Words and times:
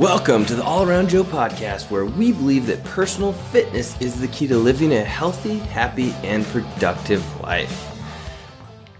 Welcome 0.00 0.46
to 0.46 0.54
the 0.54 0.64
All 0.64 0.88
Around 0.88 1.10
Joe 1.10 1.24
podcast, 1.24 1.90
where 1.90 2.06
we 2.06 2.32
believe 2.32 2.64
that 2.68 2.82
personal 2.84 3.34
fitness 3.34 4.00
is 4.00 4.18
the 4.18 4.28
key 4.28 4.46
to 4.46 4.56
living 4.56 4.94
a 4.94 5.04
healthy, 5.04 5.58
happy, 5.58 6.12
and 6.24 6.42
productive 6.46 7.22
life. 7.42 7.86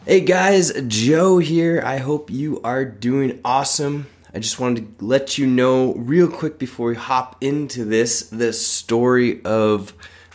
Hey 0.04 0.20
guys, 0.20 0.70
Joe 0.88 1.38
here. 1.38 1.82
I 1.82 1.96
hope 1.96 2.30
you 2.30 2.60
are 2.60 2.84
doing 2.84 3.40
awesome. 3.46 4.08
I 4.34 4.40
just 4.40 4.60
wanted 4.60 4.98
to 4.98 5.06
let 5.06 5.38
you 5.38 5.46
know 5.46 5.94
real 5.94 6.28
quick 6.28 6.58
before 6.58 6.88
we 6.88 6.96
hop 6.96 7.34
into 7.40 7.86
this 7.86 8.28
the 8.28 8.52
story 8.52 9.42
of 9.42 9.94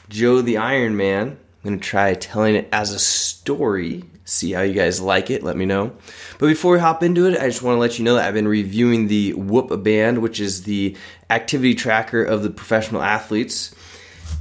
Joe 0.10 0.42
the 0.42 0.56
Ironman. 0.56 1.34
I'm 1.34 1.38
going 1.64 1.80
to 1.80 1.86
try 1.88 2.16
telling 2.16 2.56
it 2.56 2.68
as 2.72 2.92
a 2.92 2.98
story 2.98 4.04
see 4.26 4.52
how 4.52 4.62
you 4.64 4.74
guys 4.74 5.00
like 5.00 5.30
it. 5.30 5.44
Let 5.44 5.56
me 5.56 5.66
know. 5.66 5.94
But 6.40 6.48
before 6.48 6.74
we 6.74 6.80
hop 6.80 7.02
into 7.04 7.28
it, 7.28 7.40
I 7.40 7.46
just 7.48 7.62
want 7.62 7.76
to 7.76 7.80
let 7.80 7.98
you 7.98 8.04
know 8.06 8.16
that 8.16 8.28
I've 8.28 8.34
been 8.34 8.48
reviewing 8.48 9.08
the 9.08 9.34
Whoop 9.34 9.84
Band, 9.84 10.18
which 10.22 10.40
is 10.40 10.64
the 10.64 10.98
activity 11.30 11.76
tracker 11.76 12.24
of 12.24 12.44
the 12.44 12.50
professional 12.50 13.02
athletes. 13.02 13.74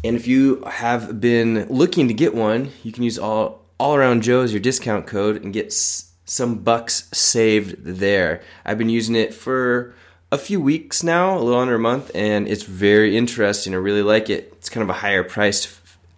And 0.03 0.17
if 0.17 0.27
you 0.27 0.63
have 0.67 1.21
been 1.21 1.67
looking 1.69 2.09
to 2.09 2.15
get 2.15 2.35
one, 2.35 2.71
you 2.83 2.93
can 2.93 3.05
use 3.05 3.19
all 3.19 3.63
all 3.79 3.95
around 3.97 4.23
Joe 4.23 4.43
as 4.43 4.53
your 4.53 4.61
discount 4.61 5.07
code 5.07 5.43
and 5.43 5.53
get 5.53 5.67
s- 5.67 6.13
some 6.25 6.57
bucks 6.57 7.09
saved 7.13 7.77
there. 7.85 8.41
I've 8.65 8.79
been 8.79 8.89
using 8.89 9.17
it 9.17 9.35
for 9.35 9.95
a 10.31 10.39
few 10.39 10.61
weeks 10.61 11.03
now, 11.03 11.37
a 11.37 11.41
little 11.41 11.61
under 11.61 11.75
a 11.75 11.79
month, 11.79 12.11
and 12.15 12.47
it's 12.49 12.63
very 12.63 13.17
interesting. 13.17 13.75
I 13.75 13.79
really 13.79 14.03
like 14.03 14.31
it. 14.31 14.53
It's 14.57 14.71
kind 14.71 14.83
of 14.83 14.91
a 14.91 14.99
higher 15.01 15.25
priced 15.25 15.67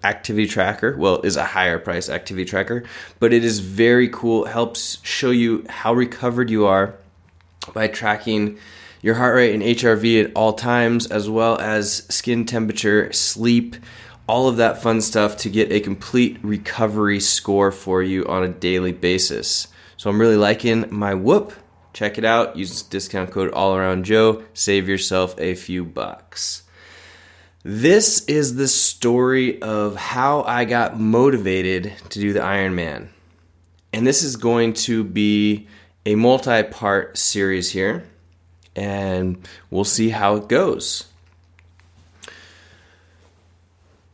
activity 0.07 0.47
tracker. 0.47 0.97
Well, 0.97 1.21
is 1.23 1.37
a 1.37 1.45
higher 1.45 1.79
price 1.79 2.09
activity 2.09 2.45
tracker, 2.45 2.85
but 3.19 3.33
it 3.33 3.45
is 3.45 3.59
very 3.59 4.09
cool. 4.09 4.47
It 4.47 4.53
helps 4.53 5.05
show 5.05 5.31
you 5.31 5.67
how 5.69 5.93
recovered 5.93 6.49
you 6.49 6.67
are 6.67 6.95
by 7.75 7.89
tracking 7.89 8.59
your 9.03 9.15
heart 9.15 9.34
rate 9.34 9.55
and 9.55 9.62
HRV 9.62 10.25
at 10.25 10.33
all 10.34 10.53
times, 10.53 11.07
as 11.07 11.29
well 11.29 11.59
as 11.59 12.05
skin 12.09 12.47
temperature, 12.47 13.12
sleep, 13.12 13.77
all 14.29 14.49
of 14.49 14.57
that 14.57 14.83
fun 14.83 15.01
stuff 15.01 15.37
to 15.39 15.51
get 15.51 15.71
a 15.71 15.81
complete 15.81 16.39
recovery 16.43 17.21
score 17.21 17.71
for 17.71 18.03
you 18.03 18.27
on 18.27 18.43
a 18.43 18.49
daily 18.49 18.93
basis. 18.93 19.69
So 19.97 20.11
I'm 20.11 20.21
really 20.21 20.37
liking 20.37 20.87
my 20.91 21.15
whoop. 21.15 21.53
Check 21.93 22.19
it 22.19 22.25
out. 22.25 22.57
Use 22.57 22.83
discount 22.83 23.31
code 23.31 23.53
all 23.53 23.77
around 23.77 24.05
Joe. 24.05 24.43
Save 24.55 24.89
yourself 24.89 25.34
a 25.39 25.55
few 25.55 25.84
bucks. 25.84 26.62
This 27.69 28.25
is 28.27 28.55
the 28.55 28.69
story 28.69 29.61
of 29.61 29.97
how 29.97 30.45
I 30.45 30.67
got 30.67 31.00
motivated 31.00 31.95
to 32.11 32.20
do 32.20 32.33
the 32.33 32.39
Ironman. 32.39 33.09
And 33.92 34.06
this 34.06 34.22
is 34.22 34.36
going 34.36 34.75
to 34.75 35.03
be 35.03 35.67
a 36.05 36.14
multi 36.14 36.62
part 36.62 37.19
series 37.19 37.72
here, 37.72 38.05
and 38.77 39.37
we'll 39.69 39.83
see 39.83 40.11
how 40.11 40.37
it 40.37 40.47
goes. 40.47 41.06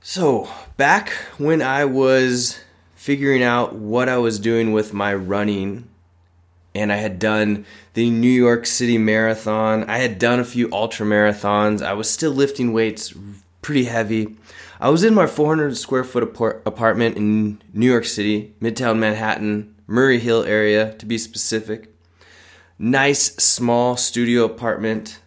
So, 0.01 0.49
back 0.79 1.11
when 1.37 1.61
I 1.61 1.85
was 1.85 2.59
figuring 2.95 3.43
out 3.43 3.75
what 3.75 4.09
I 4.09 4.17
was 4.17 4.39
doing 4.39 4.73
with 4.73 4.95
my 4.95 5.13
running 5.13 5.91
and 6.75 6.91
I 6.91 6.97
had 6.97 7.19
done 7.19 7.67
the 7.93 8.09
New 8.09 8.31
York 8.31 8.65
City 8.65 8.97
Marathon. 8.97 9.85
I 9.91 9.99
had 9.99 10.19
done 10.19 10.41
a 10.41 10.45
few 10.45 10.71
ultra 10.73 11.05
marathons. 11.05 11.83
I 11.83 11.93
was 11.93 12.09
still 12.09 12.33
lifting 12.33 12.73
weights 12.73 13.13
pretty 13.63 13.85
heavy. 13.85 14.37
I 14.81 14.91
was 14.91 15.05
in 15.05 15.15
my 15.15 15.27
400 15.27 15.77
square 15.77 16.05
foot 16.05 16.25
apartment 16.67 17.17
in 17.17 17.63
New 17.73 17.87
York 17.87 18.05
City, 18.05 18.55
Midtown 18.61 18.99
Manhattan, 18.99 19.75
Murray 19.87 20.19
Hill 20.19 20.45
area 20.45 20.95
to 20.95 21.07
be 21.07 21.17
specific. 21.17 21.95
Nice 22.79 23.37
small 23.37 23.97
studio 23.97 24.45
apartment. 24.45 25.21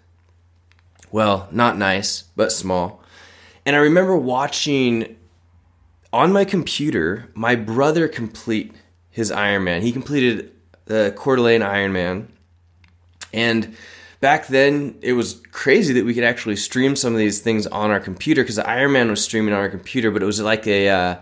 Well, 1.12 1.48
not 1.52 1.78
nice, 1.78 2.24
but 2.36 2.52
small. 2.52 3.02
And 3.66 3.76
I 3.76 3.80
remember 3.80 4.18
watching 4.18 5.16
on 6.12 6.34
my 6.34 6.46
computer 6.46 7.30
my 7.34 7.56
brother 7.56 8.08
complete 8.08 8.74
his 9.10 9.32
Ironman. 9.32 9.82
He 9.82 9.94
completed 9.94 10.52
the 10.86 11.14
Coeur 11.16 11.38
d'Alene 11.38 11.62
Ironman. 11.62 12.28
And 13.34 13.76
back 14.20 14.48
then, 14.48 14.98
it 15.02 15.14
was 15.14 15.42
crazy 15.52 15.94
that 15.94 16.06
we 16.06 16.14
could 16.14 16.24
actually 16.24 16.56
stream 16.56 16.96
some 16.96 17.14
of 17.14 17.20
these 17.20 17.40
things 17.40 17.68
on 17.68 17.92
our 17.92 18.00
computer 18.00 18.44
because 18.44 18.56
the 18.56 18.64
Ironman 18.64 19.10
was 19.10 19.24
streaming 19.24 19.54
on 19.54 19.60
our 19.60 19.70
computer, 19.70 20.12
but 20.12 20.22
it 20.22 20.26
was 20.26 20.42
like 20.42 20.68
a 20.68 20.90
uh, 20.90 21.16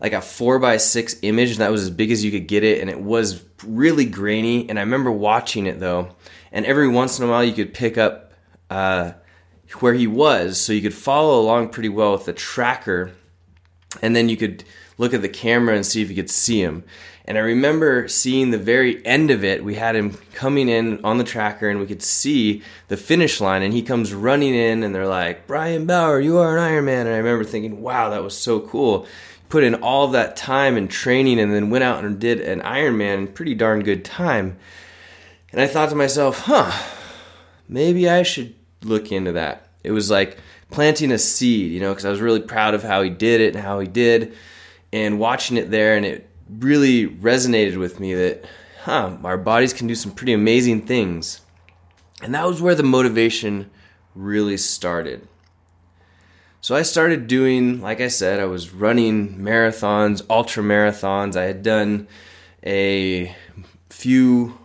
like 0.00 0.12
a 0.12 0.20
four 0.20 0.58
by 0.58 0.76
six 0.76 1.16
image 1.22 1.52
and 1.52 1.58
that 1.58 1.72
was 1.72 1.82
as 1.82 1.90
big 1.90 2.10
as 2.10 2.24
you 2.24 2.30
could 2.30 2.46
get 2.46 2.64
it, 2.64 2.80
and 2.80 2.90
it 2.90 3.00
was 3.00 3.44
really 3.64 4.04
grainy. 4.04 4.68
And 4.68 4.78
I 4.78 4.82
remember 4.82 5.10
watching 5.10 5.66
it 5.66 5.80
though, 5.80 6.14
and 6.52 6.66
every 6.66 6.88
once 6.88 7.18
in 7.18 7.26
a 7.26 7.30
while 7.30 7.44
you 7.44 7.52
could 7.52 7.74
pick 7.74 7.98
up 7.98 8.32
uh, 8.70 9.12
where 9.80 9.94
he 9.94 10.06
was, 10.06 10.60
so 10.60 10.72
you 10.72 10.82
could 10.82 10.94
follow 10.94 11.40
along 11.40 11.70
pretty 11.70 11.88
well 11.88 12.12
with 12.12 12.26
the 12.26 12.32
tracker, 12.32 13.12
and 14.02 14.14
then 14.14 14.28
you 14.28 14.36
could 14.36 14.64
look 14.98 15.14
at 15.14 15.22
the 15.22 15.28
camera 15.28 15.74
and 15.74 15.86
see 15.86 16.02
if 16.02 16.10
you 16.10 16.16
could 16.16 16.30
see 16.30 16.60
him. 16.60 16.84
And 17.28 17.36
I 17.36 17.42
remember 17.42 18.08
seeing 18.08 18.52
the 18.52 18.58
very 18.58 19.04
end 19.04 19.30
of 19.30 19.44
it. 19.44 19.62
We 19.62 19.74
had 19.74 19.94
him 19.94 20.16
coming 20.32 20.70
in 20.70 21.04
on 21.04 21.18
the 21.18 21.24
tracker 21.24 21.68
and 21.68 21.78
we 21.78 21.84
could 21.84 22.02
see 22.02 22.62
the 22.88 22.96
finish 22.96 23.38
line. 23.38 23.62
And 23.62 23.74
he 23.74 23.82
comes 23.82 24.14
running 24.14 24.54
in 24.54 24.82
and 24.82 24.94
they're 24.94 25.06
like, 25.06 25.46
Brian 25.46 25.84
Bauer, 25.84 26.20
you 26.20 26.38
are 26.38 26.56
an 26.56 26.72
Ironman. 26.72 27.02
And 27.02 27.10
I 27.10 27.18
remember 27.18 27.44
thinking, 27.44 27.82
wow, 27.82 28.08
that 28.08 28.22
was 28.22 28.34
so 28.34 28.60
cool. 28.60 29.06
Put 29.50 29.62
in 29.62 29.74
all 29.74 30.08
that 30.08 30.38
time 30.38 30.78
and 30.78 30.90
training 30.90 31.38
and 31.38 31.52
then 31.52 31.68
went 31.68 31.84
out 31.84 32.02
and 32.02 32.18
did 32.18 32.40
an 32.40 32.62
Ironman 32.62 33.18
in 33.18 33.28
pretty 33.28 33.54
darn 33.54 33.82
good 33.82 34.06
time. 34.06 34.56
And 35.52 35.60
I 35.60 35.66
thought 35.66 35.90
to 35.90 35.96
myself, 35.96 36.44
huh, 36.46 36.72
maybe 37.68 38.08
I 38.08 38.22
should 38.22 38.54
look 38.82 39.12
into 39.12 39.32
that. 39.32 39.68
It 39.84 39.90
was 39.90 40.10
like 40.10 40.38
planting 40.70 41.12
a 41.12 41.18
seed, 41.18 41.72
you 41.72 41.80
know, 41.80 41.90
because 41.90 42.06
I 42.06 42.10
was 42.10 42.22
really 42.22 42.40
proud 42.40 42.72
of 42.72 42.82
how 42.82 43.02
he 43.02 43.10
did 43.10 43.42
it 43.42 43.54
and 43.54 43.62
how 43.62 43.80
he 43.80 43.86
did. 43.86 44.34
And 44.94 45.18
watching 45.18 45.58
it 45.58 45.70
there, 45.70 45.96
and 45.96 46.06
it 46.06 46.27
really 46.48 47.06
resonated 47.06 47.78
with 47.78 48.00
me 48.00 48.14
that, 48.14 48.44
huh, 48.82 49.16
our 49.24 49.38
bodies 49.38 49.72
can 49.72 49.86
do 49.86 49.94
some 49.94 50.12
pretty 50.12 50.32
amazing 50.32 50.82
things. 50.82 51.40
And 52.22 52.34
that 52.34 52.46
was 52.46 52.60
where 52.60 52.74
the 52.74 52.82
motivation 52.82 53.70
really 54.14 54.56
started. 54.56 55.26
So 56.60 56.74
I 56.74 56.82
started 56.82 57.28
doing, 57.28 57.80
like 57.80 58.00
I 58.00 58.08
said, 58.08 58.40
I 58.40 58.46
was 58.46 58.72
running 58.72 59.38
marathons, 59.38 60.22
ultra 60.28 60.62
marathons. 60.62 61.36
I 61.36 61.44
had 61.44 61.62
done 61.62 62.08
a 62.64 63.34
few 63.90 64.58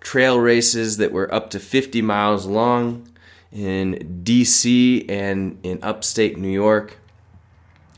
trail 0.00 0.38
races 0.38 0.98
that 0.98 1.12
were 1.12 1.32
up 1.34 1.50
to 1.50 1.58
50 1.58 2.00
miles 2.02 2.46
long 2.46 3.08
in 3.52 4.22
DC 4.22 5.10
and 5.10 5.58
in 5.64 5.80
upstate 5.82 6.38
New 6.38 6.48
York. 6.48 6.98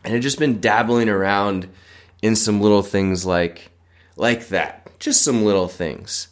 And 0.05 0.15
had 0.15 0.23
just 0.23 0.39
been 0.39 0.61
dabbling 0.61 1.09
around 1.09 1.69
in 2.23 2.37
some 2.37 2.61
little 2.61 2.83
things 2.83 3.27
like 3.27 3.71
like 4.17 4.49
that. 4.49 4.99
Just 4.99 5.23
some 5.23 5.45
little 5.45 5.69
things. 5.69 6.29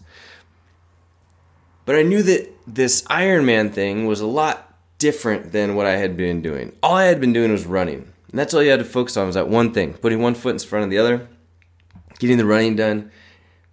But 1.85 1.97
I 1.97 2.03
knew 2.03 2.23
that 2.23 2.53
this 2.67 3.03
Ironman 3.03 3.73
thing 3.73 4.07
was 4.07 4.21
a 4.21 4.27
lot 4.27 4.73
different 4.99 5.51
than 5.51 5.75
what 5.75 5.87
I 5.87 5.97
had 5.97 6.17
been 6.17 6.41
doing. 6.41 6.77
All 6.83 6.95
I 6.95 7.07
had 7.07 7.21
been 7.21 7.33
doing 7.33 7.51
was 7.51 7.67
running. 7.67 8.13
And 8.31 8.39
that's 8.39 8.55
all 8.55 8.63
you 8.63 8.71
had 8.71 8.79
to 8.79 8.85
focus 8.85 9.17
on 9.17 9.27
was 9.27 9.35
that 9.35 9.49
one 9.49 9.73
thing, 9.73 9.95
putting 9.95 10.23
one 10.23 10.35
foot 10.35 10.53
in 10.53 10.59
front 10.61 10.85
of 10.85 10.91
the 10.91 10.99
other, 10.99 11.27
getting 12.21 12.37
the 12.37 12.45
running 12.45 12.77
done. 12.77 13.11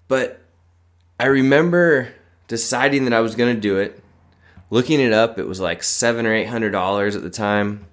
But 0.08 0.42
I 1.20 1.26
remember 1.26 2.14
deciding 2.48 3.04
that 3.04 3.14
I 3.14 3.20
was 3.20 3.36
going 3.36 3.54
to 3.54 3.62
do 3.62 3.78
it. 3.78 4.02
Looking 4.70 5.00
it 5.00 5.14
up, 5.14 5.38
it 5.38 5.48
was 5.48 5.60
like 5.60 5.84
seven 5.84 6.26
or 6.26 6.34
eight 6.34 6.48
hundred 6.48 6.72
dollars 6.72 7.16
at 7.16 7.22
the 7.22 7.30
time, 7.30 7.86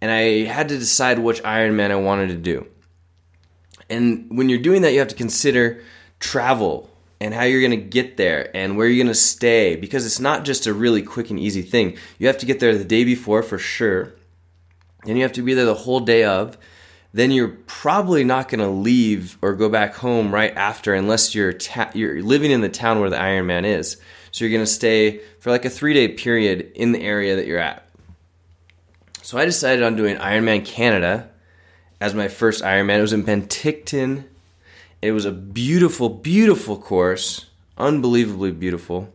and 0.00 0.12
I 0.12 0.44
had 0.44 0.68
to 0.68 0.78
decide 0.78 1.18
which 1.18 1.42
Ironman 1.42 1.90
I 1.90 1.96
wanted 1.96 2.28
to 2.28 2.36
do. 2.36 2.68
And 3.90 4.36
when 4.36 4.48
you're 4.48 4.58
doing 4.58 4.82
that, 4.82 4.92
you 4.92 4.98
have 4.98 5.08
to 5.08 5.14
consider 5.14 5.82
travel 6.20 6.90
and 7.20 7.34
how 7.34 7.42
you're 7.42 7.60
going 7.60 7.70
to 7.70 7.76
get 7.76 8.16
there 8.16 8.54
and 8.54 8.76
where 8.76 8.86
you're 8.86 9.02
going 9.04 9.12
to 9.12 9.14
stay 9.14 9.76
because 9.76 10.06
it's 10.06 10.20
not 10.20 10.44
just 10.44 10.66
a 10.66 10.72
really 10.72 11.02
quick 11.02 11.30
and 11.30 11.38
easy 11.38 11.62
thing. 11.62 11.96
You 12.18 12.26
have 12.26 12.38
to 12.38 12.46
get 12.46 12.60
there 12.60 12.76
the 12.76 12.84
day 12.84 13.04
before 13.04 13.42
for 13.42 13.58
sure. 13.58 14.14
Then 15.04 15.16
you 15.16 15.22
have 15.22 15.32
to 15.32 15.42
be 15.42 15.54
there 15.54 15.64
the 15.64 15.74
whole 15.74 16.00
day 16.00 16.24
of. 16.24 16.58
Then 17.12 17.30
you're 17.30 17.56
probably 17.66 18.22
not 18.22 18.48
going 18.48 18.60
to 18.60 18.68
leave 18.68 19.38
or 19.40 19.54
go 19.54 19.68
back 19.68 19.94
home 19.94 20.32
right 20.32 20.54
after 20.54 20.94
unless 20.94 21.34
you're 21.34 21.54
ta- 21.54 21.90
you're 21.94 22.22
living 22.22 22.50
in 22.50 22.60
the 22.60 22.68
town 22.68 23.00
where 23.00 23.10
the 23.10 23.16
Ironman 23.16 23.64
is. 23.64 23.96
So 24.30 24.44
you're 24.44 24.52
going 24.52 24.64
to 24.64 24.70
stay 24.70 25.20
for 25.40 25.50
like 25.50 25.64
a 25.64 25.68
3-day 25.68 26.08
period 26.08 26.72
in 26.74 26.92
the 26.92 27.00
area 27.00 27.36
that 27.36 27.46
you're 27.46 27.58
at. 27.58 27.88
So 29.22 29.38
I 29.38 29.44
decided 29.46 29.82
on 29.82 29.96
doing 29.96 30.16
Ironman 30.16 30.64
Canada 30.64 31.30
as 32.00 32.14
my 32.14 32.28
first 32.28 32.62
Ironman. 32.62 32.98
It 32.98 33.02
was 33.02 33.12
in 33.12 33.24
Penticton. 33.24 34.24
It 35.02 35.12
was 35.12 35.24
a 35.24 35.32
beautiful, 35.32 36.08
beautiful 36.08 36.76
course, 36.76 37.46
unbelievably 37.76 38.52
beautiful. 38.52 39.12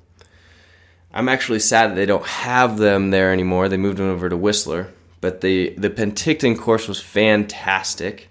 I'm 1.14 1.30
actually 1.30 1.60
sad 1.60 1.92
that 1.92 1.96
they 1.96 2.06
don't 2.06 2.26
have 2.26 2.78
them 2.78 3.12
there 3.12 3.32
anymore. 3.32 3.70
They 3.70 3.78
moved 3.78 3.98
them 3.98 4.10
over 4.10 4.30
to 4.30 4.38
Whistler, 4.38 4.92
but 5.22 5.42
the 5.42 5.76
the 5.78 5.90
Penticton 5.90 6.58
course 6.58 6.88
was 6.88 7.00
fantastic. 7.00 8.30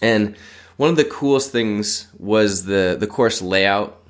And 0.00 0.36
one 0.76 0.90
of 0.90 0.96
the 0.96 1.04
coolest 1.04 1.52
things 1.52 2.08
was 2.18 2.64
the 2.64 2.96
the 2.98 3.06
course 3.06 3.42
layout. 3.42 4.02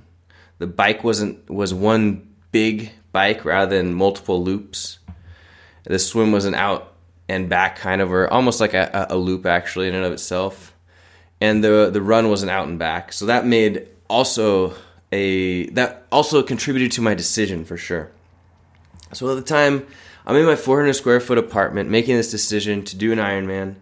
The 0.59 0.67
bike 0.67 1.03
wasn't 1.03 1.51
was 1.51 1.75
one 1.75 2.29
big 2.53 2.93
bike 3.11 3.45
rather 3.45 3.77
than 3.77 3.95
multiple 3.95 4.43
loops. 4.43 4.99
The 5.85 5.99
swim 5.99 6.33
was 6.33 6.45
an 6.45 6.55
out 6.55 6.96
and 7.29 7.49
back 7.49 7.77
kind 7.77 8.01
of, 8.01 8.13
or 8.13 8.33
almost 8.33 8.61
like 8.61 8.75
a, 8.75 9.07
a 9.11 9.17
loop 9.17 9.47
actually 9.47 9.89
in 9.89 9.95
and 9.95 10.05
of 10.05 10.13
itself. 10.13 10.73
And 11.41 11.63
the 11.63 11.91
the 11.93 12.01
run 12.01 12.31
was 12.31 12.43
an 12.43 12.49
out 12.49 12.67
and 12.67 12.79
back, 12.79 13.13
so 13.13 13.27
that 13.27 13.47
made 13.47 13.89
also 14.09 14.75
a 15.13 15.69
that 15.71 16.07
also 16.11 16.43
contributed 16.43 16.93
to 16.93 17.03
my 17.03 17.15
decision 17.15 17.65
for 17.65 17.77
sure. 17.77 18.11
So 19.13 19.31
at 19.31 19.35
the 19.35 19.43
time, 19.43 19.87
I'm 20.27 20.37
in 20.37 20.47
my 20.47 20.57
400 20.57 20.95
square 20.95 21.21
foot 21.21 21.39
apartment 21.39 21.91
making 21.91 22.17
this 22.17 22.31
decision 22.31 22.85
to 22.85 22.97
do 22.97 23.13
an 23.13 23.19
Ironman. 23.19 23.77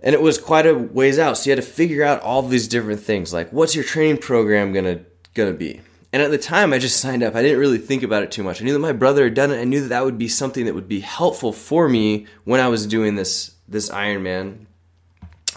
And 0.00 0.14
it 0.14 0.20
was 0.20 0.38
quite 0.38 0.66
a 0.66 0.74
ways 0.74 1.18
out, 1.18 1.36
so 1.36 1.46
you 1.46 1.56
had 1.56 1.62
to 1.62 1.68
figure 1.68 2.04
out 2.04 2.22
all 2.22 2.42
these 2.42 2.68
different 2.68 3.00
things, 3.00 3.32
like 3.32 3.52
what's 3.52 3.74
your 3.74 3.84
training 3.84 4.18
program 4.18 4.72
gonna 4.72 5.00
gonna 5.34 5.52
be. 5.52 5.80
And 6.16 6.22
at 6.22 6.30
the 6.30 6.38
time, 6.38 6.72
I 6.72 6.78
just 6.78 6.98
signed 6.98 7.22
up. 7.22 7.34
I 7.34 7.42
didn't 7.42 7.58
really 7.58 7.76
think 7.76 8.02
about 8.02 8.22
it 8.22 8.30
too 8.30 8.42
much. 8.42 8.62
I 8.62 8.64
knew 8.64 8.72
that 8.72 8.78
my 8.78 8.92
brother 8.92 9.24
had 9.24 9.34
done 9.34 9.50
it. 9.50 9.60
I 9.60 9.64
knew 9.64 9.82
that 9.82 9.88
that 9.88 10.02
would 10.02 10.16
be 10.16 10.28
something 10.28 10.64
that 10.64 10.74
would 10.74 10.88
be 10.88 11.00
helpful 11.00 11.52
for 11.52 11.90
me 11.90 12.24
when 12.44 12.58
I 12.58 12.68
was 12.68 12.86
doing 12.86 13.16
this 13.16 13.54
this 13.68 13.90
Ironman. 13.90 14.64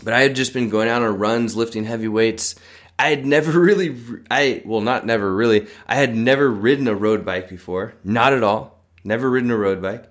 But 0.04 0.14
I 0.14 0.20
had 0.20 0.36
just 0.36 0.52
been 0.52 0.68
going 0.68 0.90
out 0.90 1.02
on 1.02 1.18
runs, 1.18 1.56
lifting 1.56 1.86
heavy 1.86 2.10
weights. 2.10 2.56
I 3.00 3.08
had 3.08 3.26
never 3.26 3.58
really, 3.58 3.96
I 4.30 4.62
well, 4.66 4.82
not 4.82 5.06
never 5.06 5.34
really. 5.34 5.68
I 5.88 5.96
had 5.96 6.14
never 6.14 6.52
ridden 6.52 6.90
a 6.90 6.94
road 6.94 7.24
bike 7.24 7.48
before, 7.48 7.94
not 8.04 8.34
at 8.34 8.44
all. 8.44 8.84
Never 9.06 9.30
ridden 9.30 9.52
a 9.52 9.58
road 9.58 9.82
bike 9.82 10.10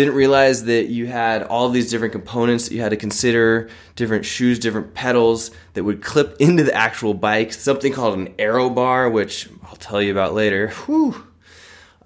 didn't 0.00 0.14
realize 0.14 0.64
that 0.64 0.86
you 0.86 1.06
had 1.06 1.42
all 1.42 1.68
these 1.68 1.90
different 1.90 2.12
components 2.12 2.68
that 2.68 2.74
you 2.74 2.80
had 2.80 2.90
to 2.90 2.96
consider 2.96 3.68
different 3.96 4.24
shoes 4.24 4.58
different 4.58 4.94
pedals 4.94 5.50
that 5.74 5.84
would 5.84 6.02
clip 6.02 6.36
into 6.40 6.64
the 6.64 6.74
actual 6.74 7.12
bike 7.12 7.52
something 7.52 7.92
called 7.92 8.18
an 8.18 8.34
aero 8.38 8.70
bar 8.70 9.10
which 9.10 9.48
i'll 9.64 9.76
tell 9.76 10.00
you 10.00 10.10
about 10.10 10.34
later. 10.34 10.68
Whew. 10.68 11.26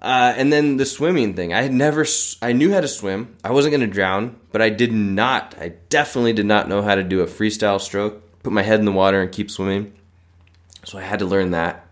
Uh, 0.01 0.33
and 0.37 0.53
then 0.53 0.77
the 0.77 0.85
swimming 0.85 1.33
thing. 1.33 1.53
I 1.53 1.61
had 1.61 1.73
never 1.73 2.05
i 2.41 2.51
knew 2.51 2.71
how 2.73 2.81
to 2.81 2.87
swim. 2.87 3.35
I 3.43 3.51
wasn't 3.51 3.71
going 3.71 3.87
to 3.87 3.93
drown 3.93 4.39
but 4.51 4.61
i 4.61 4.69
did 4.69 4.91
not 4.91 5.55
i 5.59 5.69
definitely 5.89 6.33
did 6.33 6.45
not 6.45 6.67
know 6.67 6.81
how 6.81 6.95
to 6.95 7.03
do 7.03 7.21
a 7.21 7.27
freestyle 7.27 7.79
stroke 7.79 8.21
put 8.43 8.53
my 8.53 8.61
head 8.61 8.79
in 8.79 8.85
the 8.85 8.91
water 8.91 9.21
and 9.21 9.31
keep 9.31 9.49
swimming. 9.49 9.93
So 10.83 10.97
i 10.97 11.01
had 11.01 11.19
to 11.19 11.25
learn 11.25 11.51
that. 11.51 11.87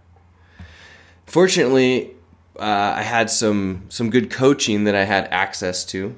Fortunately 1.26 2.14
uh, 2.60 2.94
I 2.98 3.02
had 3.02 3.30
some 3.30 3.86
some 3.90 4.10
good 4.10 4.30
coaching 4.30 4.84
that 4.84 4.96
I 4.96 5.04
had 5.04 5.28
access 5.32 5.84
to. 5.86 6.16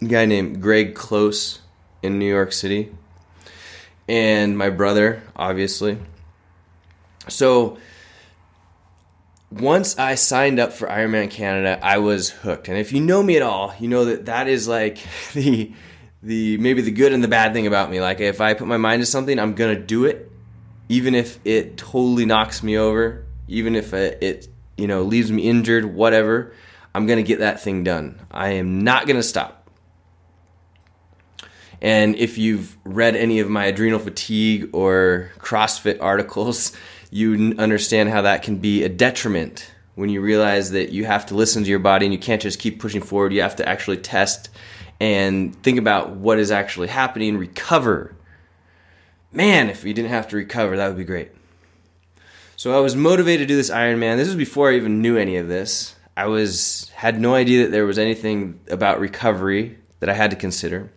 A 0.00 0.04
guy 0.04 0.26
named 0.26 0.62
Greg 0.62 0.94
Close 0.94 1.60
in 2.02 2.18
New 2.18 2.28
York 2.28 2.52
City, 2.52 2.90
and 4.08 4.56
my 4.56 4.70
brother, 4.70 5.22
obviously. 5.36 5.98
So 7.28 7.78
once 9.50 9.98
I 9.98 10.14
signed 10.14 10.60
up 10.60 10.72
for 10.72 10.88
Ironman 10.88 11.30
Canada, 11.30 11.78
I 11.82 11.98
was 11.98 12.30
hooked. 12.30 12.68
And 12.68 12.78
if 12.78 12.92
you 12.92 13.00
know 13.00 13.22
me 13.22 13.36
at 13.36 13.42
all, 13.42 13.74
you 13.78 13.88
know 13.88 14.04
that 14.06 14.26
that 14.26 14.48
is 14.48 14.68
like 14.68 14.98
the 15.34 15.72
the 16.22 16.58
maybe 16.58 16.82
the 16.82 16.90
good 16.90 17.12
and 17.12 17.24
the 17.24 17.28
bad 17.28 17.52
thing 17.52 17.66
about 17.66 17.90
me. 17.90 18.00
Like 18.00 18.20
if 18.20 18.40
I 18.40 18.54
put 18.54 18.66
my 18.66 18.76
mind 18.76 19.02
to 19.02 19.06
something, 19.06 19.38
I'm 19.38 19.54
gonna 19.54 19.78
do 19.78 20.04
it, 20.04 20.30
even 20.88 21.14
if 21.14 21.38
it 21.44 21.76
totally 21.76 22.26
knocks 22.26 22.62
me 22.62 22.76
over, 22.76 23.24
even 23.48 23.74
if 23.74 23.92
it, 23.92 24.22
it 24.22 24.48
you 24.80 24.86
know, 24.86 25.02
leaves 25.02 25.30
me 25.30 25.42
injured, 25.42 25.84
whatever, 25.84 26.54
I'm 26.94 27.06
going 27.06 27.18
to 27.18 27.22
get 27.22 27.40
that 27.40 27.60
thing 27.60 27.84
done. 27.84 28.18
I 28.30 28.50
am 28.52 28.82
not 28.82 29.06
going 29.06 29.16
to 29.16 29.22
stop. 29.22 29.68
And 31.82 32.16
if 32.16 32.36
you've 32.38 32.76
read 32.84 33.14
any 33.16 33.40
of 33.40 33.48
my 33.48 33.66
adrenal 33.66 33.98
fatigue 33.98 34.70
or 34.72 35.30
CrossFit 35.38 35.98
articles, 36.00 36.72
you 37.10 37.54
understand 37.58 38.08
how 38.08 38.22
that 38.22 38.42
can 38.42 38.56
be 38.58 38.82
a 38.82 38.88
detriment 38.88 39.70
when 39.96 40.08
you 40.08 40.20
realize 40.20 40.70
that 40.70 40.92
you 40.92 41.04
have 41.04 41.26
to 41.26 41.34
listen 41.34 41.62
to 41.64 41.68
your 41.70 41.78
body 41.78 42.06
and 42.06 42.12
you 42.12 42.18
can't 42.18 42.40
just 42.40 42.58
keep 42.58 42.80
pushing 42.80 43.02
forward. 43.02 43.32
You 43.32 43.42
have 43.42 43.56
to 43.56 43.68
actually 43.68 43.98
test 43.98 44.48
and 44.98 45.54
think 45.62 45.78
about 45.78 46.10
what 46.10 46.38
is 46.38 46.50
actually 46.50 46.88
happening, 46.88 47.36
recover. 47.36 48.14
Man, 49.32 49.68
if 49.68 49.84
you 49.84 49.92
didn't 49.92 50.10
have 50.10 50.28
to 50.28 50.36
recover, 50.36 50.76
that 50.76 50.88
would 50.88 50.96
be 50.96 51.04
great. 51.04 51.32
So 52.60 52.76
I 52.76 52.80
was 52.80 52.94
motivated 52.94 53.48
to 53.48 53.54
do 53.54 53.56
this 53.56 53.70
Ironman. 53.70 54.18
This 54.18 54.28
was 54.28 54.36
before 54.36 54.70
I 54.70 54.76
even 54.76 55.00
knew 55.00 55.16
any 55.16 55.36
of 55.36 55.48
this. 55.48 55.94
I 56.14 56.26
was 56.26 56.90
had 56.94 57.18
no 57.18 57.34
idea 57.34 57.62
that 57.62 57.70
there 57.70 57.86
was 57.86 57.98
anything 57.98 58.60
about 58.68 59.00
recovery 59.00 59.78
that 60.00 60.10
I 60.10 60.12
had 60.12 60.30
to 60.32 60.36
consider. 60.36 60.92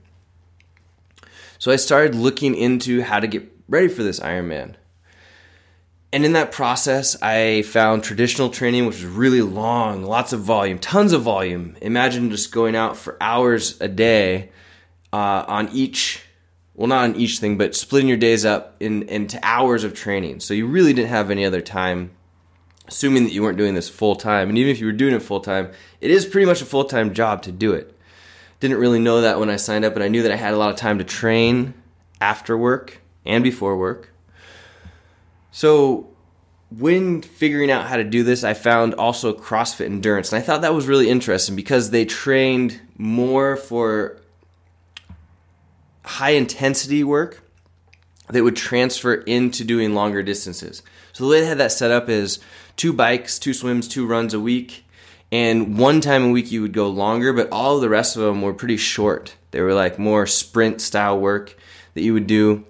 So 1.60 1.72
I 1.72 1.78
started 1.78 2.16
looking 2.16 2.54
into 2.54 3.02
how 3.02 3.22
to 3.22 3.28
get 3.28 3.50
ready 3.70 3.88
for 3.88 4.04
this 4.04 4.20
Ironman. 4.20 4.76
And 6.12 6.26
in 6.26 6.34
that 6.34 6.52
process, 6.52 7.16
I 7.22 7.62
found 7.62 8.04
traditional 8.04 8.50
training, 8.50 8.86
which 8.86 9.02
was 9.02 9.06
really 9.06 9.42
long, 9.42 10.04
lots 10.04 10.34
of 10.34 10.42
volume, 10.42 10.80
tons 10.80 11.14
of 11.14 11.22
volume. 11.22 11.78
Imagine 11.82 12.30
just 12.30 12.52
going 12.52 12.76
out 12.76 12.98
for 12.98 13.16
hours 13.22 13.80
a 13.80 13.88
day 13.88 14.50
uh, 15.14 15.46
on 15.48 15.70
each 15.70 16.23
well, 16.76 16.88
not 16.88 17.04
on 17.04 17.16
each 17.16 17.40
thing, 17.40 17.58
but 17.58 17.76
splitting 17.76 18.08
your 18.08 18.18
days 18.18 18.46
up 18.46 18.76
in, 18.80 19.04
into 19.04 19.40
hours 19.44 19.84
of 19.84 19.94
training. 19.94 20.40
So 20.40 20.54
you 20.54 20.66
really 20.66 20.94
didn't 20.94 21.10
have 21.10 21.30
any 21.30 21.46
other 21.46 21.62
time, 21.62 22.12
assuming 22.88 23.26
that 23.26 23.34
you 23.34 23.44
weren't 23.44 23.58
doing 23.58 23.76
this 23.76 23.90
full 23.90 24.16
time. 24.16 24.50
And 24.50 24.58
even 24.58 24.72
if 24.72 24.80
you 24.80 24.88
were 24.88 24.92
doing 24.92 25.14
it 25.14 25.22
full 25.22 25.40
time, 25.40 25.72
it 26.02 26.10
is 26.10 26.26
pretty 26.26 26.46
much 26.46 26.62
a 26.62 26.66
full 26.66 26.86
time 26.86 27.14
job 27.14 27.44
to 27.44 27.52
do 27.52 27.74
it. 27.74 27.96
Didn't 28.60 28.78
really 28.78 29.00
know 29.00 29.22
that 29.22 29.40
when 29.40 29.50
I 29.50 29.58
signed 29.58 29.86
up, 29.86 29.94
but 29.94 30.02
I 30.02 30.08
knew 30.08 30.24
that 30.24 30.32
I 30.32 30.36
had 30.36 30.54
a 30.54 30.58
lot 30.58 30.72
of 30.72 30.78
time 30.78 30.98
to 30.98 31.04
train 31.04 31.74
after 32.20 32.58
work 32.58 33.02
and 33.26 33.44
before 33.44 33.78
work. 33.78 34.12
So 35.52 36.08
when 36.72 37.22
figuring 37.22 37.70
out 37.70 37.86
how 37.86 37.98
to 37.98 38.04
do 38.04 38.24
this, 38.24 38.44
I 38.44 38.56
found 38.56 38.96
also 38.96 39.34
CrossFit 39.34 39.86
Endurance. 39.86 40.32
And 40.32 40.42
I 40.42 40.46
thought 40.46 40.62
that 40.62 40.74
was 40.74 40.88
really 40.88 41.10
interesting 41.10 41.56
because 41.56 41.92
they 41.92 42.06
trained 42.06 42.82
more 42.98 43.58
for 43.58 44.18
high 46.04 46.32
intensity 46.32 47.04
work 47.04 47.42
that 48.30 48.44
would 48.44 48.56
transfer 48.56 49.14
into 49.14 49.64
doing 49.64 49.94
longer 49.94 50.24
distances. 50.24 50.82
So 51.12 51.24
the 51.24 51.30
way 51.30 51.42
they 51.42 51.48
had 51.48 51.58
that 51.60 51.72
set 51.72 51.92
up 51.92 52.10
is 52.10 52.40
two 52.76 52.94
bikes, 52.94 53.38
two 53.40 53.54
swims, 53.54 53.88
two 53.88 54.08
runs 54.08 54.34
a 54.34 54.40
week. 54.40 54.86
And 55.32 55.78
one 55.78 56.02
time 56.02 56.26
a 56.26 56.30
week 56.30 56.52
you 56.52 56.62
would 56.62 56.74
go 56.74 56.90
longer, 56.90 57.34
but 57.34 57.50
all 57.52 57.76
of 57.76 57.82
the 57.82 57.90
rest 57.90 58.16
of 58.16 58.24
them 58.24 58.42
were 58.42 58.54
pretty 58.54 58.78
short. 58.78 59.36
They 59.52 59.62
were 59.62 59.74
like 59.74 59.98
more 60.00 60.28
sprint 60.28 60.82
style 60.82 61.20
work 61.20 61.56
that 61.94 62.04
you 62.04 62.14
would 62.14 62.28
do. 62.28 62.66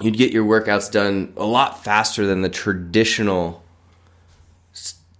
You'd 0.00 0.18
get 0.18 0.32
your 0.32 0.44
workouts 0.44 0.90
done 0.90 1.32
a 1.36 1.44
lot 1.44 1.84
faster 1.84 2.26
than 2.26 2.42
the 2.42 2.48
traditional 2.48 3.62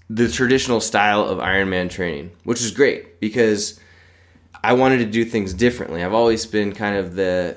the 0.08 0.28
traditional 0.28 0.80
style 0.80 1.22
of 1.22 1.38
Ironman 1.38 1.90
training, 1.90 2.30
which 2.44 2.60
is 2.60 2.70
great 2.70 3.18
because 3.18 3.80
I 4.66 4.72
wanted 4.72 4.98
to 4.98 5.06
do 5.06 5.24
things 5.24 5.54
differently. 5.54 6.02
I've 6.02 6.12
always 6.12 6.44
been 6.46 6.72
kind 6.72 6.96
of 6.96 7.14
the 7.14 7.56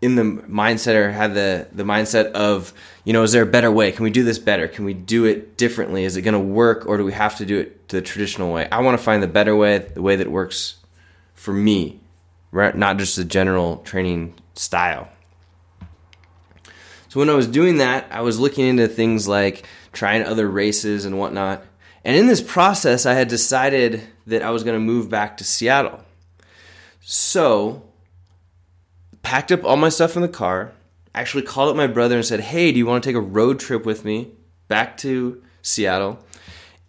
in 0.00 0.16
the 0.16 0.22
mindset 0.22 0.94
or 0.94 1.10
had 1.10 1.34
the 1.34 1.66
the 1.72 1.82
mindset 1.82 2.32
of 2.32 2.72
you 3.04 3.12
know 3.12 3.22
is 3.22 3.32
there 3.32 3.42
a 3.42 3.46
better 3.46 3.70
way? 3.70 3.90
Can 3.92 4.04
we 4.04 4.10
do 4.10 4.22
this 4.22 4.38
better? 4.38 4.68
Can 4.68 4.84
we 4.84 4.94
do 4.94 5.24
it 5.24 5.56
differently? 5.56 6.04
Is 6.04 6.16
it 6.16 6.22
going 6.22 6.34
to 6.34 6.38
work 6.38 6.86
or 6.86 6.96
do 6.96 7.04
we 7.04 7.12
have 7.12 7.36
to 7.38 7.46
do 7.46 7.58
it 7.58 7.88
the 7.88 8.00
traditional 8.00 8.52
way? 8.52 8.68
I 8.70 8.80
want 8.80 8.98
to 8.98 9.02
find 9.02 9.22
the 9.22 9.28
better 9.28 9.56
way 9.56 9.78
the 9.78 10.02
way 10.02 10.16
that 10.16 10.30
works 10.30 10.76
for 11.34 11.52
me 11.52 12.00
right? 12.54 12.76
Not 12.76 12.98
just 12.98 13.16
the 13.16 13.24
general 13.24 13.78
training 13.78 14.34
style. 14.54 15.08
So 17.08 17.20
when 17.20 17.30
i 17.30 17.34
was 17.34 17.46
doing 17.46 17.76
that 17.76 18.08
i 18.10 18.22
was 18.22 18.40
looking 18.40 18.66
into 18.66 18.88
things 18.88 19.28
like 19.28 19.64
trying 19.92 20.24
other 20.24 20.48
races 20.50 21.04
and 21.04 21.16
whatnot 21.16 21.64
and 22.04 22.16
in 22.16 22.26
this 22.26 22.40
process 22.40 23.06
i 23.06 23.14
had 23.14 23.28
decided 23.28 24.02
that 24.26 24.42
i 24.42 24.50
was 24.50 24.62
going 24.62 24.76
to 24.76 24.80
move 24.80 25.08
back 25.08 25.36
to 25.36 25.44
seattle 25.44 26.04
so, 27.06 27.82
packed 29.20 29.52
up 29.52 29.62
all 29.62 29.76
my 29.76 29.90
stuff 29.90 30.16
in 30.16 30.22
the 30.22 30.28
car, 30.28 30.72
actually 31.14 31.42
called 31.42 31.68
up 31.68 31.76
my 31.76 31.86
brother 31.86 32.16
and 32.16 32.24
said, 32.24 32.40
Hey, 32.40 32.72
do 32.72 32.78
you 32.78 32.86
want 32.86 33.04
to 33.04 33.08
take 33.08 33.16
a 33.16 33.20
road 33.20 33.60
trip 33.60 33.84
with 33.84 34.06
me 34.06 34.32
back 34.68 34.96
to 34.98 35.42
Seattle? 35.60 36.18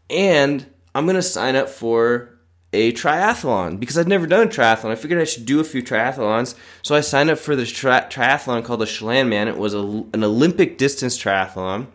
And 0.10 0.66
I'm 0.94 1.06
going 1.06 1.18
to 1.18 1.22
sign 1.22 1.58
up 1.58 1.68
for 1.68 2.30
a 2.72 2.94
triathlon 2.94 3.78
because 3.78 3.98
I'd 3.98 4.08
never 4.08 4.26
done 4.26 4.48
a 4.48 4.50
triathlon. 4.50 4.92
I 4.92 4.96
figured 4.96 5.20
I 5.20 5.26
should 5.26 5.46
do 5.46 5.60
a 5.60 5.66
few 5.66 5.84
triathlons. 5.84 6.56
So 6.82 6.96
I 6.96 7.02
signed 7.02 7.30
up 7.30 7.38
for 7.38 7.58
this 7.58 7.72
tri- 7.72 8.08
triathlon 8.10 8.64
called 8.64 8.80
the 8.80 8.86
Chelanman. 8.86 9.48
It 9.48 9.58
was 9.58 9.74
a, 9.74 9.80
an 9.80 10.24
Olympic 10.24 10.78
distance 10.78 11.22
triathlon, 11.22 11.88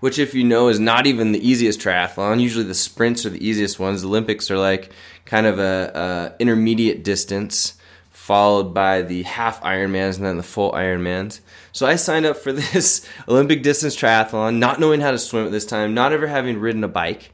which, 0.00 0.18
if 0.18 0.34
you 0.34 0.44
know, 0.44 0.68
is 0.68 0.80
not 0.80 1.06
even 1.06 1.32
the 1.32 1.48
easiest 1.48 1.80
triathlon. 1.80 2.40
Usually 2.40 2.64
the 2.64 2.74
sprints 2.74 3.24
are 3.24 3.30
the 3.30 3.46
easiest 3.46 3.78
ones. 3.78 4.02
The 4.02 4.08
Olympics 4.08 4.50
are 4.50 4.58
like 4.58 4.92
kind 5.24 5.46
of 5.46 5.58
a, 5.58 6.32
a 6.38 6.42
intermediate 6.42 7.04
distance, 7.04 7.74
followed 8.10 8.74
by 8.74 9.02
the 9.02 9.22
half 9.22 9.62
Ironmans 9.62 10.16
and 10.16 10.26
then 10.26 10.36
the 10.36 10.42
full 10.42 10.72
Ironmans. 10.72 11.40
So 11.72 11.86
I 11.86 11.96
signed 11.96 12.26
up 12.26 12.36
for 12.36 12.52
this 12.52 13.06
Olympic 13.28 13.62
distance 13.62 13.96
triathlon, 13.96 14.56
not 14.56 14.80
knowing 14.80 15.00
how 15.00 15.10
to 15.10 15.18
swim 15.18 15.46
at 15.46 15.52
this 15.52 15.66
time, 15.66 15.94
not 15.94 16.12
ever 16.12 16.26
having 16.26 16.58
ridden 16.58 16.84
a 16.84 16.88
bike, 16.88 17.32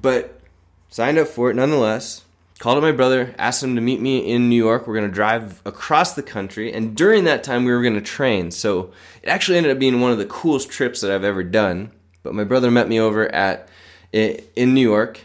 but 0.00 0.40
signed 0.88 1.18
up 1.18 1.28
for 1.28 1.50
it 1.50 1.54
nonetheless. 1.54 2.24
Called 2.60 2.76
up 2.76 2.82
my 2.82 2.92
brother, 2.92 3.34
asked 3.38 3.62
him 3.62 3.74
to 3.76 3.80
meet 3.80 4.02
me 4.02 4.18
in 4.18 4.50
New 4.50 4.56
York. 4.56 4.86
We're 4.86 4.94
going 4.94 5.08
to 5.08 5.14
drive 5.14 5.62
across 5.64 6.12
the 6.12 6.22
country, 6.22 6.70
and 6.74 6.94
during 6.94 7.24
that 7.24 7.42
time, 7.42 7.64
we 7.64 7.72
were 7.72 7.80
going 7.80 7.94
to 7.94 8.02
train. 8.02 8.50
So 8.50 8.92
it 9.22 9.30
actually 9.30 9.56
ended 9.56 9.72
up 9.72 9.78
being 9.78 10.02
one 10.02 10.12
of 10.12 10.18
the 10.18 10.26
coolest 10.26 10.68
trips 10.68 11.00
that 11.00 11.10
I've 11.10 11.24
ever 11.24 11.42
done 11.42 11.90
But 12.22 12.34
my 12.34 12.44
brother 12.44 12.70
met 12.70 12.88
me 12.88 13.00
over 13.00 13.32
at 13.34 13.68
in 14.12 14.74
New 14.74 14.80
York, 14.80 15.20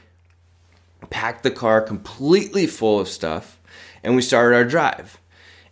packed 1.10 1.44
the 1.44 1.51
car 1.51 1.82
completely 1.82 2.68
full 2.68 3.00
of 3.00 3.10
stuff, 3.10 3.60
and 4.04 4.15
we 4.15 4.22
started 4.22 4.56
our 4.56 4.63
drive. 4.63 5.20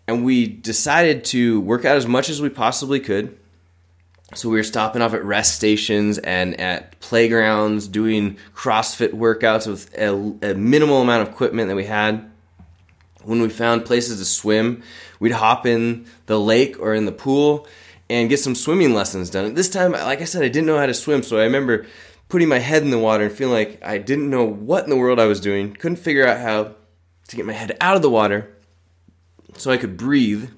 And 0.06 0.26
we 0.26 0.48
decided 0.48 1.24
to 1.26 1.62
work 1.62 1.86
out 1.86 1.96
as 1.96 2.06
much 2.06 2.30
as 2.30 2.42
we 2.42 2.50
possibly 2.50 3.00
could. 3.00 3.38
So 4.36 4.50
we 4.50 4.56
were 4.58 4.64
stopping 4.64 5.02
off 5.02 5.14
at 5.14 5.24
rest 5.24 5.56
stations 5.56 6.18
and 6.18 6.60
at 6.60 7.00
playgrounds, 7.00 7.88
doing 7.88 8.38
CrossFit 8.56 9.12
workouts 9.14 9.68
with 9.68 9.96
a, 9.98 10.52
a 10.52 10.56
minimal 10.56 11.02
amount 11.02 11.28
of 11.28 11.34
equipment 11.34 11.70
that 11.70 11.76
we 11.76 11.86
had. 11.86 12.30
When 13.24 13.42
we 13.42 13.50
found 13.50 13.86
places 13.86 14.20
to 14.20 14.26
swim, 14.26 14.84
we'd 15.20 15.32
hop 15.32 15.66
in 15.66 16.08
the 16.26 16.40
lake 16.40 16.78
or 16.80 16.94
in 16.94 17.06
the 17.06 17.12
pool 17.12 17.68
and 18.10 18.30
get 18.30 18.40
some 18.40 18.56
swimming 18.56 18.94
lessons 18.94 19.30
done. 19.30 19.54
This 19.54 19.70
time, 19.70 19.94
like 19.94 20.22
I 20.22 20.26
said, 20.26 20.44
I 20.44 20.50
didn't 20.50 20.68
know 20.68 20.78
how 20.78 20.88
to 20.88 20.94
swim, 20.94 21.24
so 21.24 21.38
I 21.38 21.44
remember 21.44 21.86
putting 22.28 22.50
my 22.50 22.60
head 22.60 22.82
in 22.82 22.90
the 22.90 23.00
water 23.00 23.26
and 23.26 23.34
feeling 23.34 23.54
like 23.54 23.84
I 23.86 23.98
didn't 23.98 24.30
know 24.30 24.44
what 24.44 24.84
in 24.84 24.90
the 24.90 24.98
world 24.98 25.20
I 25.20 25.26
was 25.26 25.40
doing. 25.40 25.74
Couldn't 25.74 25.98
figure 25.98 26.28
out 26.28 26.40
how 26.40 26.76
to 27.28 27.36
get 27.36 27.46
my 27.46 27.54
head 27.54 27.78
out 27.80 27.96
of 27.96 28.02
the 28.02 28.10
water 28.10 28.54
so 29.56 29.72
I 29.72 29.78
could 29.78 29.98
breathe. 29.98 30.50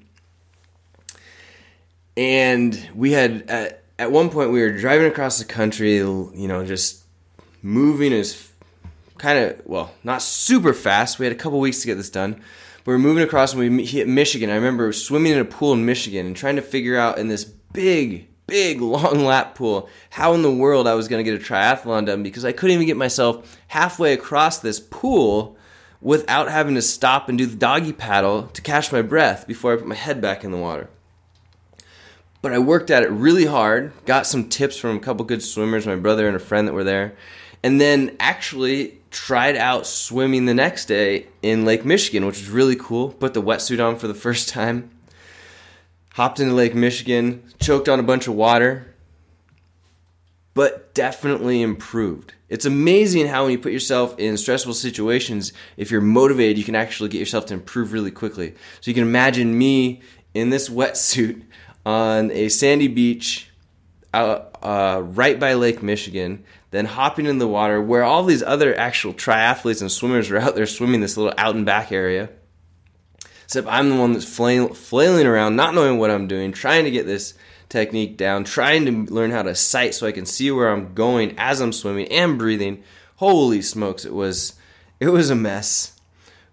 And 2.17 2.89
we 2.95 3.11
had 3.11 3.49
at, 3.49 3.83
at 3.99 4.11
one 4.11 4.29
point 4.29 4.51
we 4.51 4.61
were 4.61 4.71
driving 4.71 5.07
across 5.07 5.39
the 5.39 5.45
country, 5.45 5.97
you 5.97 6.47
know, 6.47 6.65
just 6.65 7.03
moving 7.61 8.13
as 8.13 8.49
kind 9.17 9.39
of 9.39 9.61
well, 9.65 9.91
not 10.03 10.21
super 10.21 10.73
fast. 10.73 11.19
We 11.19 11.25
had 11.25 11.33
a 11.33 11.37
couple 11.37 11.59
weeks 11.59 11.81
to 11.81 11.87
get 11.87 11.95
this 11.95 12.09
done. 12.09 12.41
But 12.83 12.91
we 12.91 12.95
are 12.95 12.99
moving 12.99 13.23
across 13.23 13.53
and 13.53 13.59
we 13.59 13.85
hit 13.85 14.07
Michigan. 14.07 14.51
I 14.51 14.55
remember 14.55 14.93
swimming 14.93 15.33
in 15.33 15.39
a 15.39 15.45
pool 15.45 15.73
in 15.73 15.85
Michigan 15.85 16.27
and 16.27 16.35
trying 16.35 16.57
to 16.57 16.61
figure 16.61 16.97
out 16.97 17.17
in 17.17 17.29
this 17.29 17.43
big, 17.43 18.27
big 18.45 18.79
long 18.81 19.25
lap 19.25 19.55
pool 19.55 19.89
how 20.11 20.33
in 20.33 20.43
the 20.43 20.53
world 20.53 20.87
I 20.87 20.93
was 20.93 21.07
going 21.07 21.23
to 21.23 21.29
get 21.29 21.41
a 21.41 21.43
triathlon 21.43 22.05
done 22.05 22.21
because 22.21 22.45
I 22.45 22.51
couldn't 22.51 22.75
even 22.75 22.85
get 22.85 22.95
myself 22.95 23.59
halfway 23.67 24.13
across 24.13 24.59
this 24.59 24.79
pool 24.79 25.57
without 25.99 26.51
having 26.51 26.75
to 26.75 26.81
stop 26.83 27.27
and 27.27 27.39
do 27.39 27.47
the 27.47 27.55
doggy 27.55 27.91
paddle 27.91 28.43
to 28.49 28.61
catch 28.61 28.91
my 28.91 29.01
breath 29.01 29.47
before 29.47 29.73
I 29.73 29.77
put 29.77 29.87
my 29.87 29.95
head 29.95 30.21
back 30.21 30.43
in 30.43 30.51
the 30.51 30.57
water. 30.57 30.87
But 32.45 32.53
I 32.53 32.59
worked 32.59 32.91
at 32.91 33.01
it 33.01 33.09
really 33.09 33.45
hard, 33.45 33.91
got 34.05 34.27
some 34.27 34.49
tips 34.49 34.77
from 34.77 34.97
a 34.97 34.99
couple 34.99 35.25
good 35.25 35.41
swimmers, 35.41 35.87
my 35.87 35.95
brother 35.95 36.27
and 36.27 36.35
a 36.35 36.39
friend 36.39 36.67
that 36.67 36.75
were 36.75 36.83
there, 36.83 37.15
and 37.63 37.81
then 37.81 38.15
actually 38.19 38.99
tried 39.09 39.55
out 39.55 39.87
swimming 39.87 40.45
the 40.45 40.53
next 40.53 40.85
day 40.85 41.25
in 41.41 41.65
Lake 41.65 41.83
Michigan, 41.85 42.23
which 42.23 42.37
was 42.37 42.51
really 42.51 42.75
cool. 42.75 43.09
Put 43.09 43.33
the 43.33 43.41
wetsuit 43.41 43.83
on 43.83 43.97
for 43.97 44.07
the 44.07 44.13
first 44.25 44.47
time. 44.47 44.91
Hopped 46.13 46.39
into 46.39 46.53
Lake 46.53 46.75
Michigan, 46.75 47.51
choked 47.59 47.89
on 47.89 47.99
a 47.99 48.03
bunch 48.03 48.27
of 48.27 48.35
water, 48.35 48.93
but 50.53 50.93
definitely 50.93 51.63
improved. 51.63 52.35
It's 52.47 52.65
amazing 52.65 53.25
how 53.25 53.45
when 53.45 53.53
you 53.53 53.57
put 53.57 53.73
yourself 53.73 54.19
in 54.19 54.37
stressful 54.37 54.75
situations, 54.75 55.51
if 55.77 55.89
you're 55.89 55.99
motivated, 55.99 56.59
you 56.59 56.63
can 56.63 56.75
actually 56.75 57.09
get 57.09 57.17
yourself 57.17 57.47
to 57.47 57.55
improve 57.55 57.91
really 57.91 58.11
quickly. 58.11 58.53
So 58.81 58.91
you 58.91 58.93
can 58.93 59.01
imagine 59.01 59.57
me 59.57 60.03
in 60.35 60.51
this 60.51 60.69
wetsuit 60.69 61.41
on 61.85 62.31
a 62.31 62.49
sandy 62.49 62.87
beach 62.87 63.49
out, 64.13 64.57
uh, 64.63 65.01
right 65.03 65.39
by 65.39 65.53
Lake 65.53 65.83
Michigan, 65.83 66.43
then 66.71 66.85
hopping 66.85 67.25
in 67.25 67.37
the 67.37 67.47
water 67.47 67.81
where 67.81 68.03
all 68.03 68.23
these 68.23 68.43
other 68.43 68.77
actual 68.77 69.13
triathletes 69.13 69.81
and 69.81 69.91
swimmers 69.91 70.31
are 70.31 70.37
out 70.37 70.55
there 70.55 70.65
swimming 70.65 71.01
this 71.01 71.17
little 71.17 71.33
out 71.37 71.55
and 71.55 71.65
back 71.65 71.91
area. 71.91 72.29
Except 73.43 73.67
I'm 73.67 73.89
the 73.89 73.95
one 73.95 74.13
that's 74.13 74.25
flail, 74.25 74.73
flailing 74.73 75.27
around, 75.27 75.55
not 75.55 75.75
knowing 75.75 75.99
what 75.99 76.09
I'm 76.09 76.27
doing, 76.27 76.51
trying 76.51 76.85
to 76.85 76.91
get 76.91 77.05
this 77.05 77.35
technique 77.69 78.17
down, 78.17 78.43
trying 78.43 78.85
to 78.85 79.13
learn 79.13 79.31
how 79.31 79.43
to 79.43 79.53
sight 79.53 79.93
so 79.93 80.07
I 80.07 80.11
can 80.11 80.25
see 80.25 80.49
where 80.49 80.69
I'm 80.69 80.93
going 80.95 81.35
as 81.37 81.61
I'm 81.61 81.71
swimming 81.71 82.07
and 82.11 82.39
breathing. 82.39 82.83
Holy 83.17 83.61
smokes, 83.61 84.03
it 84.03 84.13
was 84.13 84.55
it 84.99 85.09
was 85.09 85.29
a 85.29 85.35
mess. 85.35 85.91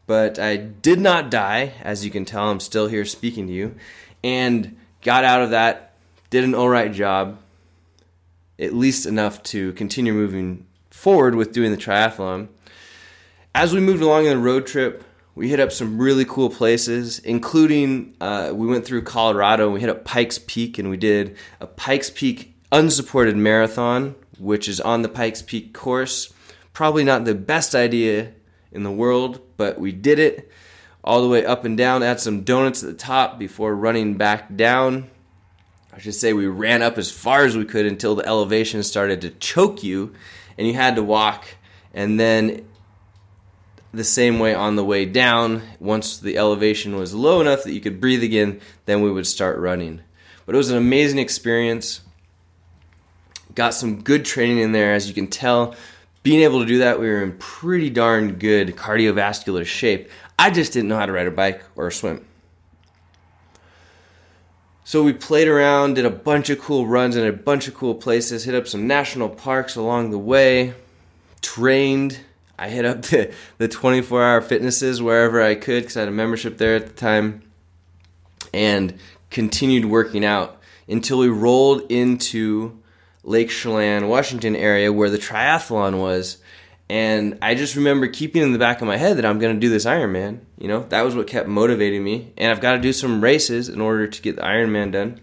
But 0.06 0.38
I 0.38 0.56
did 0.56 1.00
not 1.00 1.30
die, 1.30 1.74
as 1.82 2.04
you 2.04 2.10
can 2.10 2.24
tell, 2.24 2.50
I'm 2.50 2.60
still 2.60 2.88
here 2.88 3.04
speaking 3.04 3.46
to 3.46 3.52
you, 3.52 3.76
and 4.22 4.76
got 5.02 5.24
out 5.24 5.42
of 5.42 5.50
that, 5.50 5.94
did 6.30 6.44
an 6.44 6.54
alright 6.54 6.92
job, 6.92 7.38
at 8.58 8.72
least 8.72 9.06
enough 9.06 9.42
to 9.42 9.72
continue 9.74 10.12
moving 10.12 10.66
forward 10.90 11.34
with 11.34 11.52
doing 11.52 11.70
the 11.70 11.76
triathlon. 11.76 12.48
As 13.54 13.74
we 13.74 13.80
moved 13.80 14.02
along 14.02 14.24
in 14.24 14.30
the 14.30 14.38
road 14.38 14.66
trip, 14.66 15.04
we 15.34 15.48
hit 15.48 15.60
up 15.60 15.72
some 15.72 15.98
really 15.98 16.24
cool 16.24 16.50
places, 16.50 17.18
including 17.20 18.14
uh, 18.20 18.52
we 18.54 18.66
went 18.66 18.84
through 18.84 19.02
Colorado 19.02 19.64
and 19.64 19.74
we 19.74 19.80
hit 19.80 19.90
up 19.90 20.04
Pikes 20.04 20.38
Peak 20.38 20.78
and 20.78 20.90
we 20.90 20.96
did 20.96 21.36
a 21.60 21.66
Pikes 21.66 22.10
Peak 22.10 22.54
unsupported 22.70 23.36
marathon, 23.36 24.14
which 24.38 24.68
is 24.68 24.80
on 24.80 25.02
the 25.02 25.08
Pikes 25.08 25.42
Peak 25.42 25.74
course. 25.74 26.32
Probably 26.72 27.04
not 27.04 27.24
the 27.24 27.34
best 27.34 27.74
idea 27.74 28.32
in 28.70 28.82
the 28.82 28.90
world, 28.90 29.40
but 29.56 29.78
we 29.78 29.92
did 29.92 30.18
it 30.18 30.50
all 31.04 31.22
the 31.22 31.28
way 31.28 31.44
up 31.44 31.64
and 31.64 31.76
down. 31.76 32.02
add 32.02 32.20
some 32.20 32.42
donuts 32.42 32.82
at 32.82 32.90
the 32.90 32.96
top 32.96 33.38
before 33.38 33.74
running 33.74 34.14
back 34.14 34.54
down. 34.54 35.10
I 35.92 35.98
should 35.98 36.14
say 36.14 36.32
we 36.32 36.46
ran 36.46 36.82
up 36.82 36.96
as 36.96 37.10
far 37.10 37.44
as 37.44 37.56
we 37.56 37.64
could 37.64 37.86
until 37.86 38.14
the 38.14 38.26
elevation 38.26 38.82
started 38.82 39.20
to 39.22 39.30
choke 39.30 39.82
you 39.82 40.14
and 40.56 40.66
you 40.66 40.74
had 40.74 40.96
to 40.96 41.02
walk 41.02 41.44
and 41.92 42.18
then 42.18 42.66
the 43.92 44.04
same 44.04 44.38
way 44.38 44.54
on 44.54 44.76
the 44.76 44.84
way 44.84 45.04
down 45.04 45.62
once 45.78 46.18
the 46.18 46.38
elevation 46.38 46.96
was 46.96 47.12
low 47.12 47.42
enough 47.42 47.64
that 47.64 47.74
you 47.74 47.80
could 47.80 48.00
breathe 48.00 48.22
again 48.22 48.60
then 48.86 49.02
we 49.02 49.10
would 49.10 49.26
start 49.26 49.58
running 49.58 50.00
but 50.46 50.54
it 50.54 50.58
was 50.58 50.70
an 50.70 50.78
amazing 50.78 51.18
experience 51.18 52.00
got 53.54 53.74
some 53.74 54.02
good 54.02 54.24
training 54.24 54.58
in 54.58 54.72
there 54.72 54.94
as 54.94 55.08
you 55.08 55.14
can 55.14 55.26
tell 55.26 55.74
being 56.22 56.40
able 56.40 56.60
to 56.60 56.66
do 56.66 56.78
that 56.78 56.98
we 56.98 57.08
were 57.08 57.22
in 57.22 57.36
pretty 57.36 57.90
darn 57.90 58.32
good 58.34 58.74
cardiovascular 58.76 59.66
shape 59.66 60.08
i 60.42 60.50
just 60.50 60.72
didn't 60.72 60.88
know 60.88 60.96
how 60.96 61.06
to 61.06 61.12
ride 61.12 61.26
a 61.26 61.30
bike 61.30 61.62
or 61.76 61.90
swim 61.90 62.24
so 64.84 65.04
we 65.04 65.12
played 65.12 65.46
around, 65.46 65.94
did 65.94 66.04
a 66.04 66.10
bunch 66.10 66.50
of 66.50 66.58
cool 66.58 66.86
runs 66.86 67.16
in 67.16 67.24
a 67.26 67.32
bunch 67.32 67.68
of 67.68 67.74
cool 67.74 67.94
places, 67.94 68.44
hit 68.44 68.54
up 68.54 68.66
some 68.66 68.86
national 68.86 69.28
parks 69.28 69.76
along 69.76 70.10
the 70.10 70.18
way, 70.18 70.74
trained. 71.40 72.18
I 72.58 72.68
hit 72.68 72.84
up 72.84 73.02
the, 73.06 73.32
the 73.58 73.68
24 73.68 74.22
hour 74.22 74.40
fitnesses 74.40 75.00
wherever 75.00 75.40
I 75.40 75.54
could 75.54 75.82
because 75.82 75.96
I 75.96 76.00
had 76.00 76.08
a 76.08 76.12
membership 76.12 76.58
there 76.58 76.74
at 76.74 76.86
the 76.86 76.92
time 76.92 77.42
and 78.52 78.98
continued 79.30 79.84
working 79.84 80.24
out 80.24 80.60
until 80.88 81.18
we 81.18 81.28
rolled 81.28 81.90
into 81.90 82.78
Lake 83.22 83.50
Chelan, 83.50 84.08
Washington 84.08 84.56
area 84.56 84.92
where 84.92 85.10
the 85.10 85.18
triathlon 85.18 86.00
was 86.00 86.38
and 86.92 87.38
I 87.40 87.54
just 87.54 87.74
remember 87.74 88.06
keeping 88.06 88.42
in 88.42 88.52
the 88.52 88.58
back 88.58 88.82
of 88.82 88.86
my 88.86 88.98
head 88.98 89.16
that 89.16 89.24
I'm 89.24 89.38
going 89.38 89.54
to 89.54 89.60
do 89.60 89.70
this 89.70 89.86
Ironman. 89.86 90.40
You 90.58 90.68
know, 90.68 90.82
that 90.90 91.06
was 91.06 91.16
what 91.16 91.26
kept 91.26 91.48
motivating 91.48 92.04
me. 92.04 92.34
And 92.36 92.50
I've 92.50 92.60
got 92.60 92.72
to 92.72 92.80
do 92.80 92.92
some 92.92 93.24
races 93.24 93.70
in 93.70 93.80
order 93.80 94.06
to 94.06 94.20
get 94.20 94.36
the 94.36 94.42
Ironman 94.42 94.92
done. 94.92 95.18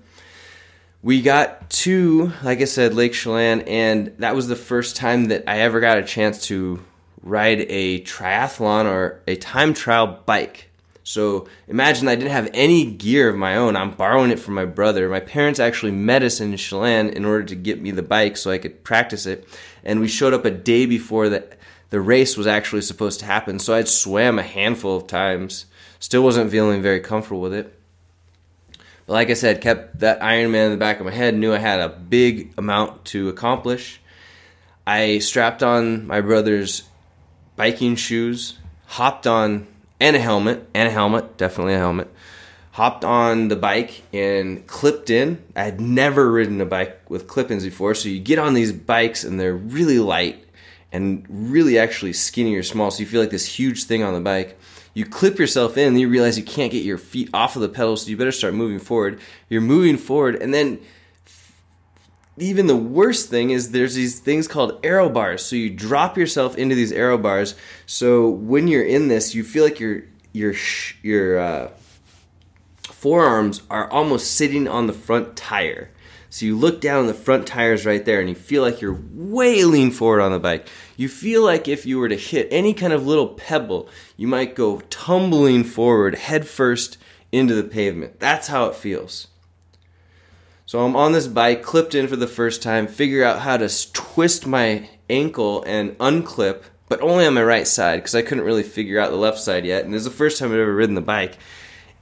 We 1.03 1.21
got 1.21 1.69
to, 1.69 2.33
like 2.41 2.61
I 2.61 2.65
said, 2.65 2.95
Lake 2.95 3.13
Chelan, 3.13 3.61
and 3.67 4.15
that 4.17 4.35
was 4.35 4.47
the 4.47 4.55
first 4.55 4.95
time 4.95 5.25
that 5.25 5.43
I 5.45 5.59
ever 5.59 5.79
got 5.79 5.99
a 5.99 6.03
chance 6.03 6.41
to 6.47 6.83
ride 7.21 7.63
a 7.69 8.01
triathlon 8.01 8.85
or 8.85 9.21
a 9.27 9.35
time 9.35 9.75
trial 9.75 10.23
bike. 10.25 10.68
So 11.03 11.48
imagine 11.68 12.08
I 12.08 12.15
didn't 12.15 12.32
have 12.32 12.50
any 12.53 12.86
gear 12.86 13.29
of 13.29 13.36
my 13.36 13.56
own. 13.56 13.75
I'm 13.75 13.91
borrowing 13.91 14.32
it 14.32 14.39
from 14.39 14.53
my 14.53 14.65
brother. 14.65 15.10
My 15.10 15.20
parents 15.20 15.60
actually 15.60 15.91
met 15.91 16.24
us 16.24 16.39
in 16.39 16.56
Chelan 16.56 17.10
in 17.10 17.25
order 17.25 17.44
to 17.46 17.56
get 17.56 17.82
me 17.82 17.91
the 17.91 18.03
bike 18.03 18.38
so 18.38 18.51
I 18.51 18.58
could 18.58 18.84
practice 18.84 19.25
it. 19.25 19.48
And 19.84 20.00
we 20.00 20.08
showed 20.08 20.34
up 20.34 20.46
a 20.46 20.51
day 20.51 20.86
before 20.86 21.29
the 21.29 21.48
the 21.89 22.00
race 22.00 22.38
was 22.38 22.48
actually 22.48 22.82
supposed 22.82 23.20
to 23.20 23.25
happen. 23.25 23.60
So 23.60 23.74
I'd 23.74 23.88
swam 23.88 24.38
a 24.38 24.44
handful 24.44 24.96
of 24.96 25.08
times. 25.08 25.65
Still 26.00 26.24
wasn't 26.24 26.51
feeling 26.51 26.82
very 26.82 27.00
comfortable 27.00 27.41
with 27.41 27.53
it. 27.53 27.79
But 29.08 29.13
like 29.13 29.29
I 29.32 29.34
said, 29.34 29.62
kept 29.62 30.00
that 30.00 30.20
Ironman 30.20 30.65
in 30.65 30.72
the 30.72 30.77
back 30.77 31.00
of 31.00 31.06
my 31.06 31.12
head, 31.12 31.36
knew 31.36 31.51
I 31.51 31.58
had 31.58 31.79
a 31.79 31.89
big 31.89 32.53
amount 32.58 33.06
to 33.06 33.29
accomplish. 33.29 34.00
I 34.86 35.18
strapped 35.20 35.63
on 35.63 36.06
my 36.06 36.22
brother's 36.22 36.84
biking 37.56 37.96
shoes, 37.96 38.58
hopped 38.86 39.25
on, 39.25 39.68
and 40.00 40.15
a 40.15 40.20
helmet, 40.20 40.68
and 40.74 40.88
a 40.88 40.91
helmet, 40.91 41.38
definitely 41.38 41.74
a 41.74 41.79
helmet. 41.79 42.13
Hopped 42.72 43.03
on 43.03 43.50
the 43.50 43.56
bike 43.56 44.03
and 44.13 44.65
clipped 44.68 45.10
in. 45.10 45.44
I 45.56 45.63
had 45.63 45.82
never 45.82 46.32
ridden 46.32 46.62
a 46.62 46.65
bike 46.65 47.10
with 47.10 47.27
clip 47.27 47.51
ins 47.51 47.65
before, 47.65 47.94
so 47.96 48.08
you 48.08 48.20
get 48.20 48.39
on 48.39 48.53
these 48.53 48.72
bikes 48.72 49.24
and 49.24 49.39
they're 49.39 49.56
really 49.56 50.00
light 50.00 50.46
and 50.91 51.25
really 51.29 51.77
actually 51.77 52.13
skinny 52.13 52.56
or 52.56 52.63
small, 52.63 52.89
so 52.91 53.01
you 53.01 53.06
feel 53.06 53.22
like 53.22 53.29
this 53.29 53.46
huge 53.46 53.84
thing 53.84 54.03
on 54.03 54.13
the 54.13 54.22
bike. 54.22 54.58
You 54.94 55.06
clip 55.06 55.38
yourself 55.38 55.77
in, 55.77 55.89
and 55.89 56.00
you 56.00 56.10
realize 56.10 56.38
you 56.38 56.44
can't 56.44 56.72
get 56.72 56.84
your 56.84 56.98
feet 56.98 57.29
off 57.34 57.56
of 57.56 57.62
the 57.62 57.70
pedals, 57.70 58.03
so 58.03 58.10
you 58.10 58.18
better 58.18 58.32
start 58.32 58.53
moving 58.53 58.79
forward. 58.79 59.20
You're 59.50 59.62
moving 59.62 59.98
forward, 59.98 60.36
and 60.41 60.53
then 60.53 60.79
even 62.41 62.67
the 62.67 62.75
worst 62.75 63.29
thing 63.29 63.50
is 63.50 63.72
there's 63.72 63.96
these 63.96 64.19
things 64.19 64.48
called 64.48 64.79
aero 64.84 65.10
bars. 65.10 65.43
So 65.43 65.55
you 65.55 65.69
drop 65.69 66.17
yourself 66.17 66.58
into 66.58 66.75
these 66.75 66.91
aero 66.91 67.17
bars. 67.17 67.55
So 67.86 68.29
when 68.29 68.67
you're 68.67 68.86
in 68.86 69.08
this, 69.08 69.36
you 69.36 69.43
feel 69.43 69.63
like 69.63 69.79
your 69.79 70.03
your 70.34 70.53
your 71.01 71.39
uh, 71.39 71.72
forearms 72.81 73.62
are 73.69 73.89
almost 73.91 74.36
sitting 74.36 74.67
on 74.67 74.88
the 74.88 74.93
front 74.93 75.36
tire. 75.36 75.89
So 76.31 76.46
you 76.46 76.55
look 76.55 76.79
down, 76.79 77.08
the 77.08 77.15
front 77.15 77.48
tire's 77.48 77.88
right 77.88 78.05
there, 78.05 78.19
and 78.19 78.29
you 78.29 78.36
feel 78.36 78.62
like 78.62 78.81
you're 78.81 79.00
way 79.13 79.63
lean 79.63 79.89
forward 79.89 80.22
on 80.22 80.31
the 80.31 80.39
bike. 80.39 80.67
You 80.96 81.10
feel 81.10 81.43
like 81.43 81.67
if 81.67 81.88
you 81.88 81.98
were 81.98 82.10
to 82.10 82.15
hit 82.15 82.48
any 82.51 82.75
kind 82.75 82.93
of 82.93 83.08
little 83.08 83.29
pebble, 83.29 83.89
you 84.15 84.27
might 84.27 84.53
go 84.53 84.81
tumbling 84.91 85.63
forward 85.63 86.13
head 86.13 86.48
first 86.48 87.00
into 87.31 87.55
the 87.55 87.63
pavement. 87.63 88.19
That's 88.19 88.48
how 88.48 88.65
it 88.65 88.75
feels. 88.75 89.28
So 90.69 90.85
I'm 90.85 90.95
on 90.95 91.13
this 91.13 91.25
bike, 91.25 91.63
clipped 91.63 91.95
in 91.95 92.07
for 92.07 92.15
the 92.15 92.27
first 92.27 92.61
time, 92.61 92.85
figure 92.85 93.23
out 93.23 93.39
how 93.39 93.57
to 93.57 93.91
twist 93.91 94.45
my 94.45 94.88
ankle 95.09 95.63
and 95.63 95.97
unclip, 95.97 96.61
but 96.88 97.01
only 97.01 97.25
on 97.25 97.33
my 97.33 97.41
right 97.41 97.67
side 97.67 97.95
because 97.95 98.13
I 98.13 98.21
couldn't 98.21 98.43
really 98.43 98.61
figure 98.61 98.99
out 98.99 99.09
the 99.09 99.17
left 99.17 99.39
side 99.39 99.65
yet. 99.65 99.83
And 99.83 99.91
it 99.91 99.97
was 99.97 100.03
the 100.03 100.11
first 100.11 100.38
time 100.38 100.51
I'd 100.51 100.59
ever 100.59 100.75
ridden 100.75 100.93
the 100.93 101.01
bike. 101.01 101.39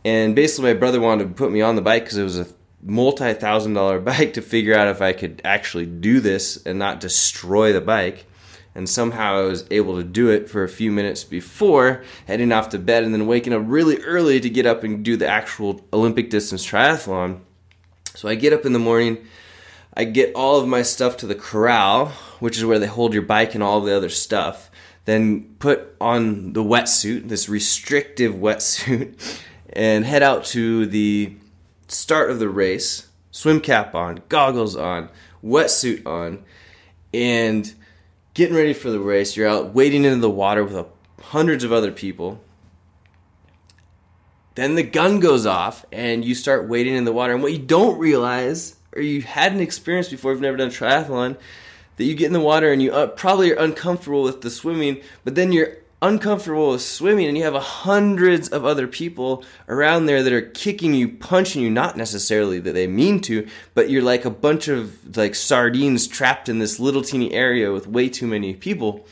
And 0.04 0.36
basically, 0.36 0.74
my 0.74 0.78
brother 0.78 1.00
wanted 1.00 1.30
to 1.30 1.34
put 1.34 1.50
me 1.50 1.62
on 1.62 1.78
the 1.78 1.82
bike 1.82 2.04
because 2.04 2.18
it 2.18 2.24
was 2.24 2.40
a 2.40 2.48
multi 2.84 3.34
thousand 3.36 3.74
dollar 3.74 4.00
bike 4.02 4.34
to 4.34 4.42
figure 4.42 4.76
out 4.76 4.90
if 4.90 5.02
I 5.02 5.14
could 5.14 5.42
actually 5.46 5.86
do 5.86 6.20
this 6.20 6.62
and 6.66 6.78
not 6.78 7.00
destroy 7.00 7.72
the 7.72 7.80
bike. 7.80 8.26
And 8.76 8.90
somehow 8.90 9.38
I 9.38 9.44
was 9.44 9.64
able 9.72 9.96
to 9.96 10.04
do 10.04 10.30
it 10.30 10.50
for 10.50 10.66
a 10.66 10.70
few 10.70 10.92
minutes 10.92 11.24
before 11.24 12.04
heading 12.26 12.52
off 12.52 12.68
to 12.72 12.80
bed 12.80 13.06
and 13.06 13.14
then 13.14 13.28
waking 13.28 13.54
up 13.54 13.62
really 13.64 14.00
early 14.00 14.42
to 14.42 14.50
get 14.50 14.66
up 14.66 14.84
and 14.84 15.06
do 15.06 15.16
the 15.16 15.26
actual 15.26 15.80
Olympic 15.94 16.30
distance 16.30 16.68
triathlon. 16.68 17.44
So 18.18 18.28
I 18.28 18.34
get 18.34 18.52
up 18.52 18.66
in 18.66 18.74
the 18.74 18.80
morning, 18.80 19.28
I 19.96 20.04
get 20.04 20.34
all 20.34 20.60
of 20.60 20.68
my 20.68 20.82
stuff 20.82 21.18
to 21.18 21.28
the 21.28 21.36
corral, 21.36 22.08
which 22.40 22.58
is 22.58 22.66
where 22.66 22.80
they 22.80 22.88
hold 22.88 23.14
your 23.14 23.22
bike 23.22 23.54
and 23.54 23.62
all 23.62 23.80
the 23.80 23.96
other 23.96 24.10
stuff. 24.10 24.72
Then 25.06 25.56
put 25.60 25.96
on 26.02 26.54
the 26.54 26.64
wetsuit, 26.64 27.30
this 27.30 27.48
restrictive 27.48 28.34
wetsuit, 28.34 29.40
and 29.70 30.04
head 30.04 30.24
out 30.24 30.46
to 30.46 30.88
the 30.88 31.36
start 31.90 32.32
of 32.32 32.40
the 32.40 32.50
race. 32.50 33.06
Swim 33.30 33.62
cap 33.62 33.94
on, 33.94 34.24
goggles 34.30 34.76
on, 34.76 35.10
wetsuit 35.44 36.04
on, 36.08 36.44
and 37.14 37.72
getting 38.34 38.56
ready 38.56 38.74
for 38.74 38.90
the 38.90 39.00
race. 39.00 39.38
You're 39.38 39.48
out 39.48 39.76
wading 39.76 40.06
into 40.06 40.18
the 40.18 40.28
water 40.28 40.64
with 40.64 40.76
a, 40.76 40.88
hundreds 41.22 41.64
of 41.64 41.72
other 41.72 41.92
people 41.92 42.42
then 44.58 44.74
the 44.74 44.82
gun 44.82 45.20
goes 45.20 45.46
off 45.46 45.86
and 45.92 46.26
you 46.26 46.34
start 46.34 46.68
wading 46.68 46.96
in 46.96 47.06
the 47.06 47.14
water. 47.14 47.32
And 47.34 47.44
what 47.44 47.54
you 47.54 47.60
don't 47.60 48.00
realize, 48.00 48.76
or 48.96 49.04
you 49.04 49.22
hadn't 49.22 49.62
experienced 49.62 50.10
before, 50.10 50.32
you've 50.32 50.42
never 50.42 50.58
done 50.58 50.70
triathlon, 50.72 51.38
that 51.98 52.04
you 52.04 52.16
get 52.16 52.26
in 52.26 52.34
the 52.34 52.40
water 52.40 52.72
and 52.72 52.82
you 52.82 52.92
uh, 52.92 53.06
probably 53.06 53.54
are 53.54 53.60
uncomfortable 53.64 54.24
with 54.24 54.42
the 54.42 54.50
swimming, 54.50 55.00
but 55.24 55.36
then 55.36 55.52
you're 55.52 55.78
uncomfortable 56.02 56.72
with 56.72 56.82
swimming 56.82 57.28
and 57.28 57.38
you 57.38 57.44
have 57.44 57.54
hundreds 57.54 58.50
of 58.50 58.66
other 58.66 58.88
people 58.88 59.44
around 59.70 60.08
there 60.08 60.24
that 60.24 60.34
are 60.34 60.42
kicking 60.42 60.96
you, 60.96 61.08
punching 61.08 61.62
you, 61.62 61.70
not 61.70 61.96
necessarily 61.96 62.60
that 62.60 62.74
they 62.74 62.88
mean 62.88 63.20
to, 63.22 63.48
but 63.76 63.92
you're 63.92 64.02
like 64.02 64.26
a 64.26 64.32
bunch 64.32 64.68
of 64.68 65.16
like 65.16 65.36
sardines 65.36 66.08
trapped 66.08 66.50
in 66.50 66.58
this 66.58 66.80
little 66.80 67.04
teeny 67.04 67.32
area 67.32 67.72
with 67.72 67.86
way 67.86 68.10
too 68.10 68.26
many 68.26 68.56
people 68.56 69.06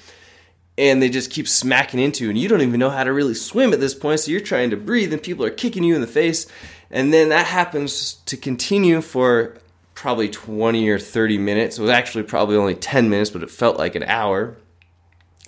and 0.78 1.02
they 1.02 1.10
just 1.10 1.32
keep 1.32 1.48
smacking 1.48 2.00
into 2.00 2.24
you, 2.24 2.30
and 2.30 2.40
you 2.40 2.50
don't 2.50 2.62
even 2.62 2.80
know 2.80 2.90
how 2.90 3.04
to 3.04 3.14
really 3.14 3.34
swim 3.34 3.74
at 3.74 3.80
this 3.80 3.94
point 3.94 4.20
so 4.20 4.32
you're 4.32 4.42
trying 4.42 4.72
to 4.72 4.78
breathe 4.78 5.14
and 5.14 5.22
people 5.22 5.46
are 5.46 5.52
kicking 5.52 5.84
you 5.84 5.96
in 5.96 6.02
the 6.02 6.08
face. 6.08 6.48
And 6.92 7.14
then 7.14 7.30
that 7.30 7.46
happens 7.46 8.16
to 8.26 8.38
continue 8.38 9.02
for 9.02 9.58
probably 9.94 10.30
20 10.30 10.90
or 10.90 11.00
30 11.00 11.38
minutes. 11.38 11.78
It 11.78 11.82
was 11.82 11.92
actually 11.92 12.24
probably 12.24 12.58
only 12.58 12.76
10 12.76 13.10
minutes 13.10 13.30
but 13.30 13.44
it 13.44 13.50
felt 13.50 13.78
like 13.78 13.96
an 13.96 14.04
hour. 14.04 14.58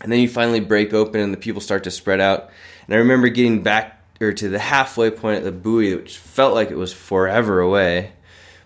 And 0.01 0.11
then 0.11 0.19
you 0.19 0.29
finally 0.29 0.59
break 0.59 0.93
open 0.93 1.19
and 1.19 1.33
the 1.33 1.37
people 1.37 1.61
start 1.61 1.83
to 1.83 1.91
spread 1.91 2.21
out. 2.21 2.49
And 2.85 2.95
i 2.95 2.97
remember 2.97 3.27
getting 3.27 3.63
back 3.63 3.97
or 4.19 4.33
to 4.33 4.49
the 4.49 4.59
halfway 4.59 5.11
point 5.11 5.37
at 5.37 5.43
the 5.43 5.51
buoy 5.51 5.95
which 5.95 6.17
felt 6.17 6.53
like 6.53 6.71
it 6.71 6.77
was 6.77 6.93
forever 6.93 7.59
away 7.59 8.13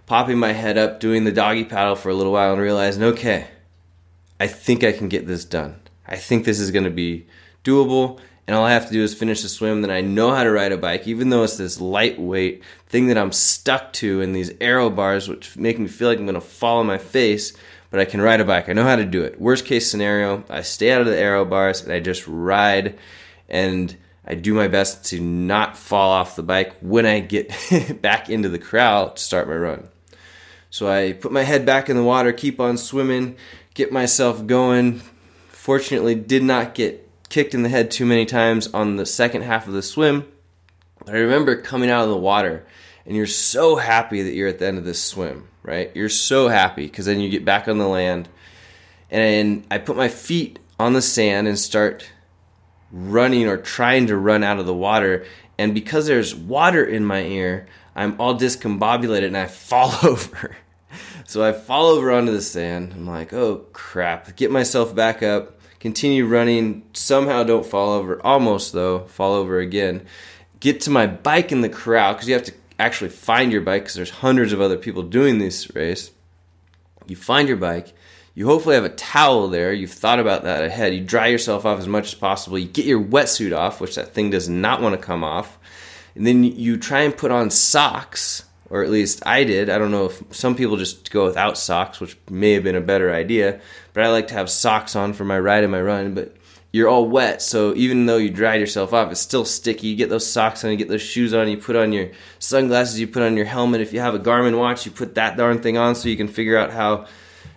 popping 0.05 0.37
my 0.37 0.53
head 0.53 0.77
up 0.77 0.99
doing 0.99 1.23
the 1.23 1.31
doggy 1.31 1.65
paddle 1.65 1.95
for 1.95 2.09
a 2.09 2.13
little 2.13 2.31
while 2.31 2.53
and 2.53 2.61
realizing 2.61 3.03
okay 3.03 3.47
i 4.39 4.47
think 4.47 4.83
i 4.83 4.91
can 4.91 5.09
get 5.09 5.27
this 5.27 5.45
done 5.45 5.79
I 6.11 6.17
think 6.17 6.43
this 6.43 6.59
is 6.59 6.71
going 6.71 6.83
to 6.83 6.91
be 6.91 7.25
doable. 7.63 8.19
And 8.45 8.55
all 8.55 8.65
I 8.65 8.73
have 8.73 8.87
to 8.87 8.91
do 8.91 9.01
is 9.01 9.13
finish 9.13 9.43
the 9.43 9.49
swim. 9.49 9.81
Then 9.81 9.91
I 9.91 10.01
know 10.01 10.35
how 10.35 10.43
to 10.43 10.51
ride 10.51 10.73
a 10.73 10.77
bike, 10.77 11.07
even 11.07 11.29
though 11.29 11.43
it's 11.43 11.55
this 11.55 11.79
lightweight 11.79 12.63
thing 12.87 13.07
that 13.07 13.17
I'm 13.17 13.31
stuck 13.31 13.93
to 13.93 14.19
in 14.19 14.33
these 14.33 14.51
aero 14.59 14.89
bars, 14.89 15.29
which 15.29 15.55
make 15.55 15.79
me 15.79 15.87
feel 15.87 16.09
like 16.09 16.19
I'm 16.19 16.25
going 16.25 16.35
to 16.35 16.41
fall 16.41 16.79
on 16.79 16.85
my 16.85 16.97
face. 16.97 17.53
But 17.91 18.01
I 18.01 18.05
can 18.05 18.21
ride 18.21 18.41
a 18.41 18.45
bike. 18.45 18.67
I 18.67 18.73
know 18.73 18.83
how 18.83 18.97
to 18.97 19.05
do 19.05 19.23
it. 19.23 19.39
Worst 19.39 19.65
case 19.65 19.89
scenario, 19.89 20.43
I 20.49 20.61
stay 20.63 20.91
out 20.91 21.01
of 21.01 21.07
the 21.07 21.17
aero 21.17 21.45
bars 21.45 21.81
and 21.81 21.93
I 21.93 21.99
just 22.01 22.27
ride 22.27 22.97
and 23.47 23.95
I 24.25 24.35
do 24.35 24.53
my 24.53 24.67
best 24.67 25.05
to 25.07 25.21
not 25.21 25.77
fall 25.77 26.11
off 26.11 26.35
the 26.35 26.43
bike 26.43 26.75
when 26.81 27.05
I 27.05 27.19
get 27.19 28.01
back 28.01 28.29
into 28.29 28.49
the 28.49 28.59
corral 28.59 29.11
to 29.11 29.21
start 29.21 29.47
my 29.47 29.55
run. 29.55 29.89
So 30.69 30.89
I 30.89 31.13
put 31.13 31.33
my 31.33 31.43
head 31.43 31.65
back 31.65 31.89
in 31.89 31.97
the 31.97 32.03
water, 32.03 32.31
keep 32.31 32.59
on 32.61 32.77
swimming, 32.77 33.35
get 33.73 33.91
myself 33.91 34.45
going, 34.47 35.01
Fortunately, 35.61 36.15
did 36.15 36.41
not 36.41 36.73
get 36.73 37.07
kicked 37.29 37.53
in 37.53 37.61
the 37.61 37.69
head 37.69 37.91
too 37.91 38.03
many 38.03 38.25
times 38.25 38.65
on 38.73 38.95
the 38.95 39.05
second 39.05 39.43
half 39.43 39.67
of 39.67 39.73
the 39.73 39.83
swim. 39.83 40.25
But 41.05 41.13
I 41.13 41.19
remember 41.19 41.55
coming 41.55 41.91
out 41.91 42.03
of 42.03 42.09
the 42.09 42.17
water 42.17 42.65
and 43.05 43.15
you're 43.15 43.27
so 43.27 43.75
happy 43.75 44.23
that 44.23 44.33
you're 44.33 44.47
at 44.47 44.57
the 44.57 44.65
end 44.65 44.79
of 44.79 44.85
this 44.85 45.03
swim, 45.03 45.49
right? 45.61 45.91
You're 45.93 46.09
so 46.09 46.47
happy 46.47 46.87
because 46.87 47.05
then 47.05 47.19
you 47.19 47.29
get 47.29 47.45
back 47.45 47.67
on 47.67 47.77
the 47.77 47.87
land. 47.87 48.27
And 49.11 49.63
I 49.69 49.77
put 49.77 49.95
my 49.95 50.07
feet 50.07 50.57
on 50.79 50.93
the 50.93 51.01
sand 51.01 51.47
and 51.47 51.59
start 51.59 52.09
running 52.91 53.47
or 53.47 53.57
trying 53.57 54.07
to 54.07 54.17
run 54.17 54.43
out 54.43 54.57
of 54.57 54.65
the 54.65 54.73
water. 54.73 55.27
And 55.59 55.75
because 55.75 56.07
there's 56.07 56.33
water 56.33 56.83
in 56.83 57.05
my 57.05 57.21
ear, 57.21 57.67
I'm 57.95 58.19
all 58.19 58.33
discombobulated 58.33 59.27
and 59.27 59.37
I 59.37 59.45
fall 59.45 59.93
over. 60.01 60.57
So 61.25 61.43
I 61.43 61.53
fall 61.53 61.87
over 61.87 62.11
onto 62.11 62.31
the 62.31 62.41
sand. 62.41 62.93
I'm 62.93 63.07
like, 63.07 63.33
oh 63.33 63.65
crap. 63.73 64.35
Get 64.35 64.51
myself 64.51 64.93
back 64.93 65.23
up, 65.23 65.59
continue 65.79 66.25
running, 66.25 66.83
somehow 66.93 67.43
don't 67.43 67.65
fall 67.65 67.93
over. 67.93 68.25
Almost 68.25 68.73
though, 68.73 69.05
fall 69.05 69.33
over 69.33 69.59
again. 69.59 70.05
Get 70.59 70.81
to 70.81 70.89
my 70.89 71.07
bike 71.07 71.51
in 71.51 71.61
the 71.61 71.69
corral 71.69 72.13
because 72.13 72.27
you 72.27 72.33
have 72.33 72.43
to 72.43 72.53
actually 72.77 73.09
find 73.09 73.51
your 73.51 73.61
bike 73.61 73.83
because 73.83 73.95
there's 73.95 74.09
hundreds 74.09 74.53
of 74.53 74.61
other 74.61 74.77
people 74.77 75.03
doing 75.03 75.37
this 75.37 75.73
race. 75.75 76.11
You 77.07 77.15
find 77.15 77.47
your 77.47 77.57
bike. 77.57 77.93
You 78.33 78.45
hopefully 78.45 78.75
have 78.75 78.85
a 78.85 78.89
towel 78.89 79.49
there. 79.49 79.73
You've 79.73 79.91
thought 79.91 80.19
about 80.19 80.43
that 80.43 80.63
ahead. 80.63 80.93
You 80.93 81.01
dry 81.01 81.27
yourself 81.27 81.65
off 81.65 81.79
as 81.79 81.87
much 81.87 82.07
as 82.07 82.13
possible. 82.13 82.57
You 82.57 82.67
get 82.67 82.85
your 82.85 83.03
wetsuit 83.03 83.55
off, 83.55 83.81
which 83.81 83.95
that 83.95 84.13
thing 84.13 84.29
does 84.29 84.47
not 84.47 84.81
want 84.81 84.95
to 84.95 85.05
come 85.05 85.23
off. 85.23 85.59
And 86.15 86.25
then 86.25 86.43
you 86.43 86.77
try 86.77 87.01
and 87.01 87.15
put 87.15 87.31
on 87.31 87.49
socks 87.49 88.45
or 88.71 88.83
at 88.83 88.89
least 88.89 89.21
I 89.25 89.43
did. 89.43 89.69
I 89.69 89.77
don't 89.77 89.91
know 89.91 90.05
if 90.05 90.23
some 90.31 90.55
people 90.55 90.77
just 90.77 91.11
go 91.11 91.25
without 91.25 91.57
socks, 91.57 91.99
which 91.99 92.17
may 92.29 92.53
have 92.53 92.63
been 92.63 92.77
a 92.77 92.81
better 92.81 93.13
idea, 93.13 93.59
but 93.91 94.03
I 94.03 94.09
like 94.09 94.29
to 94.29 94.33
have 94.33 94.49
socks 94.49 94.95
on 94.95 95.11
for 95.11 95.25
my 95.25 95.37
ride 95.37 95.63
and 95.63 95.71
my 95.71 95.81
run. 95.81 96.13
But 96.13 96.37
you're 96.71 96.87
all 96.87 97.05
wet, 97.05 97.41
so 97.41 97.75
even 97.75 98.05
though 98.05 98.15
you 98.15 98.29
dried 98.29 98.61
yourself 98.61 98.93
off, 98.93 99.11
it's 99.11 99.19
still 99.19 99.43
sticky. 99.43 99.87
You 99.87 99.97
get 99.97 100.09
those 100.09 100.25
socks 100.25 100.63
on, 100.63 100.71
you 100.71 100.77
get 100.77 100.87
those 100.87 101.01
shoes 101.01 101.33
on, 101.33 101.49
you 101.49 101.57
put 101.57 101.75
on 101.75 101.91
your 101.91 102.11
sunglasses, 102.39 102.97
you 102.97 103.07
put 103.07 103.23
on 103.23 103.35
your 103.35 103.45
helmet. 103.45 103.81
If 103.81 103.91
you 103.91 103.99
have 103.99 104.15
a 104.15 104.19
Garmin 104.19 104.57
watch, 104.57 104.85
you 104.85 104.91
put 104.93 105.15
that 105.15 105.35
darn 105.35 105.61
thing 105.61 105.77
on 105.77 105.93
so 105.95 106.07
you 106.07 106.15
can 106.15 106.29
figure 106.29 106.57
out 106.57 106.71
how 106.71 107.07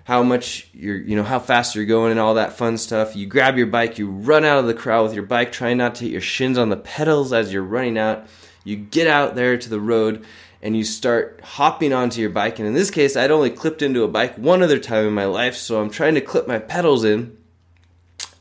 how 0.02 0.22
much 0.22 0.68
you're 0.74 0.98
you 0.98 1.14
know 1.14 1.22
how 1.22 1.38
fast 1.38 1.76
you're 1.76 1.86
going 1.86 2.10
and 2.10 2.18
all 2.18 2.34
that 2.34 2.54
fun 2.54 2.76
stuff. 2.76 3.14
You 3.14 3.26
grab 3.26 3.56
your 3.56 3.68
bike, 3.68 3.98
you 3.98 4.10
run 4.10 4.44
out 4.44 4.58
of 4.58 4.66
the 4.66 4.74
crowd 4.74 5.04
with 5.04 5.14
your 5.14 5.22
bike, 5.22 5.52
trying 5.52 5.78
not 5.78 5.94
to 5.96 6.04
hit 6.04 6.10
your 6.10 6.20
shins 6.20 6.58
on 6.58 6.70
the 6.70 6.76
pedals 6.76 7.32
as 7.32 7.52
you're 7.52 7.62
running 7.62 7.96
out. 7.96 8.26
You 8.64 8.76
get 8.76 9.06
out 9.06 9.36
there 9.36 9.56
to 9.56 9.70
the 9.70 9.80
road 9.80 10.24
and 10.64 10.74
you 10.74 10.82
start 10.82 11.40
hopping 11.44 11.92
onto 11.92 12.22
your 12.22 12.30
bike. 12.30 12.58
And 12.58 12.66
in 12.66 12.72
this 12.72 12.90
case, 12.90 13.16
I'd 13.16 13.30
only 13.30 13.50
clipped 13.50 13.82
into 13.82 14.02
a 14.02 14.08
bike 14.08 14.36
one 14.38 14.62
other 14.62 14.78
time 14.78 15.06
in 15.06 15.12
my 15.12 15.26
life, 15.26 15.56
so 15.56 15.78
I'm 15.78 15.90
trying 15.90 16.14
to 16.14 16.22
clip 16.22 16.48
my 16.48 16.58
pedals 16.58 17.04
in, 17.04 17.36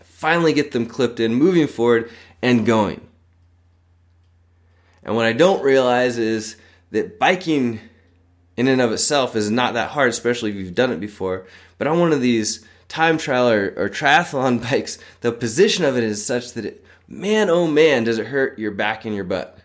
finally 0.03 0.53
get 0.53 0.71
them 0.71 0.85
clipped 0.85 1.19
in, 1.19 1.33
moving 1.33 1.67
forward 1.67 2.09
and 2.41 2.65
going. 2.65 3.05
And 5.03 5.17
what 5.17 5.25
I 5.25 5.33
don't 5.33 5.61
realize 5.61 6.17
is 6.17 6.55
that 6.91 7.19
biking 7.19 7.81
in 8.55 8.69
and 8.69 8.79
of 8.79 8.93
itself 8.93 9.35
is 9.35 9.51
not 9.51 9.73
that 9.73 9.89
hard, 9.89 10.09
especially 10.09 10.51
if 10.51 10.55
you've 10.55 10.75
done 10.75 10.93
it 10.93 11.01
before. 11.01 11.45
But 11.77 11.87
on 11.87 11.99
one 11.99 12.13
of 12.13 12.21
these 12.21 12.65
time 12.87 13.17
trial 13.17 13.49
or, 13.49 13.73
or 13.75 13.89
triathlon 13.89 14.61
bikes, 14.71 14.97
the 15.19 15.33
position 15.33 15.83
of 15.83 15.97
it 15.97 16.05
is 16.05 16.25
such 16.25 16.53
that 16.53 16.63
it, 16.63 16.85
man, 17.05 17.49
oh 17.49 17.67
man, 17.67 18.05
does 18.05 18.17
it 18.17 18.27
hurt 18.27 18.57
your 18.57 18.71
back 18.71 19.03
and 19.03 19.13
your 19.13 19.25
butt. 19.25 19.59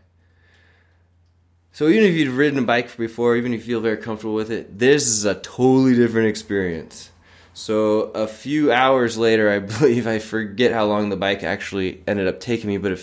So 1.79 1.87
even 1.87 2.03
if 2.03 2.15
you've 2.15 2.37
ridden 2.37 2.59
a 2.59 2.63
bike 2.63 2.97
before, 2.97 3.37
even 3.37 3.55
if 3.55 3.61
you 3.61 3.75
feel 3.75 3.81
very 3.81 3.99
comfortable 3.99 4.35
with 4.35 4.51
it, 4.51 4.81
this 4.81 5.07
is 5.07 5.25
a 5.25 5.37
totally 5.37 5.95
different 5.95 6.27
experience. 6.27 7.13
So 7.55 8.11
a 8.17 8.27
few 8.27 8.73
hours 8.73 9.17
later, 9.17 9.49
I 9.49 9.59
believe 9.79 10.09
I 10.09 10.19
forget 10.19 10.73
how 10.73 10.87
long 10.87 11.09
the 11.09 11.17
bike 11.17 11.45
actually 11.45 12.03
ended 12.05 12.27
up 12.27 12.41
taking 12.41 12.67
me, 12.67 12.79
but 12.79 12.99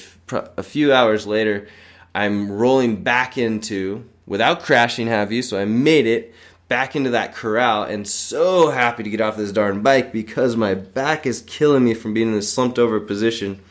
a, 0.57 0.61
few 0.61 0.91
hours 0.91 1.25
later, 1.25 1.69
I'm 2.13 2.51
rolling 2.51 3.01
back 3.01 3.37
into 3.37 4.03
without 4.25 4.63
crashing, 4.63 5.07
have 5.07 5.31
you? 5.31 5.41
So 5.41 5.57
I 5.57 5.63
made 5.63 6.05
it 6.05 6.35
back 6.67 6.97
into 6.97 7.11
that 7.11 7.33
corral 7.33 7.83
and 7.83 8.05
so 8.05 8.71
happy 8.71 9.03
to 9.03 9.09
get 9.09 9.21
off 9.21 9.37
this 9.37 9.53
darn 9.53 9.83
bike 9.83 10.11
because 10.11 10.57
my 10.57 10.73
back 10.73 11.25
is 11.25 11.43
killing 11.43 11.85
me 11.85 11.93
from 11.93 12.13
being 12.13 12.27
in 12.27 12.33
this 12.33 12.51
slumped 12.51 12.77
over 12.77 12.99
position 12.99 13.61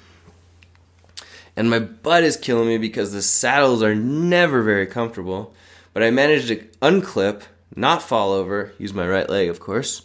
and 1.57 1.71
my 1.71 1.79
butt 1.79 2.25
is 2.25 2.37
killing 2.37 2.69
me 2.69 2.79
because 2.79 3.13
the 3.13 3.23
saddles 3.23 3.83
are 3.83 3.95
never 3.95 4.63
very 4.63 4.87
comfortable. 4.87 5.55
But 5.93 6.03
I 6.03 6.11
managed 6.11 6.49
to 6.49 6.57
unclip, 6.83 7.43
not 7.77 8.03
fall 8.03 8.33
over, 8.33 8.73
use 8.79 8.93
my 8.93 9.07
right 9.07 9.29
leg, 9.29 9.49
of 9.49 9.61
course. 9.61 10.03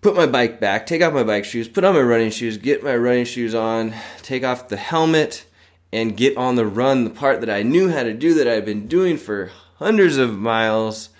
Put 0.00 0.16
my 0.16 0.26
bike 0.26 0.60
back, 0.60 0.86
take 0.86 1.02
off 1.02 1.12
my 1.12 1.24
bike 1.24 1.44
shoes, 1.44 1.68
put 1.68 1.84
on 1.84 1.94
my 1.94 2.00
running 2.00 2.30
shoes, 2.30 2.56
get 2.56 2.82
my 2.82 2.96
running 2.96 3.24
shoes 3.24 3.54
on, 3.54 3.94
take 4.22 4.44
off 4.44 4.68
the 4.68 4.76
helmet, 4.76 5.44
and 5.92 6.16
get 6.16 6.36
on 6.36 6.54
the 6.56 6.66
run, 6.66 7.04
the 7.04 7.10
part 7.10 7.40
that 7.40 7.50
I 7.50 7.62
knew 7.62 7.90
how 7.90 8.02
to 8.02 8.14
do 8.14 8.34
that 8.34 8.48
I've 8.48 8.64
been 8.64 8.88
doing 8.88 9.16
for 9.16 9.50
hundreds 9.76 10.16
of 10.16 10.38
miles, 10.38 11.10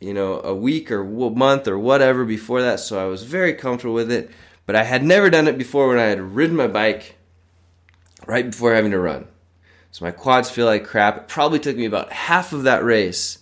you 0.00 0.14
know, 0.14 0.40
a 0.40 0.54
week 0.54 0.90
or 0.90 1.02
a 1.02 1.30
month 1.30 1.68
or 1.68 1.78
whatever 1.78 2.24
before 2.24 2.62
that. 2.62 2.80
So 2.80 3.00
I 3.00 3.08
was 3.08 3.24
very 3.24 3.54
comfortable 3.54 3.94
with 3.94 4.10
it. 4.10 4.30
But 4.66 4.76
I 4.76 4.84
had 4.84 5.02
never 5.02 5.30
done 5.30 5.48
it 5.48 5.58
before 5.58 5.88
when 5.88 5.98
I 5.98 6.04
had 6.04 6.20
ridden 6.20 6.56
my 6.56 6.66
bike 6.66 7.16
right 8.28 8.48
before 8.48 8.74
having 8.74 8.92
to 8.92 9.00
run. 9.00 9.26
So 9.90 10.04
my 10.04 10.12
quads 10.12 10.50
feel 10.50 10.66
like 10.66 10.84
crap. 10.84 11.16
It 11.16 11.28
probably 11.28 11.58
took 11.58 11.76
me 11.76 11.86
about 11.86 12.12
half 12.12 12.52
of 12.52 12.62
that 12.64 12.84
race 12.84 13.38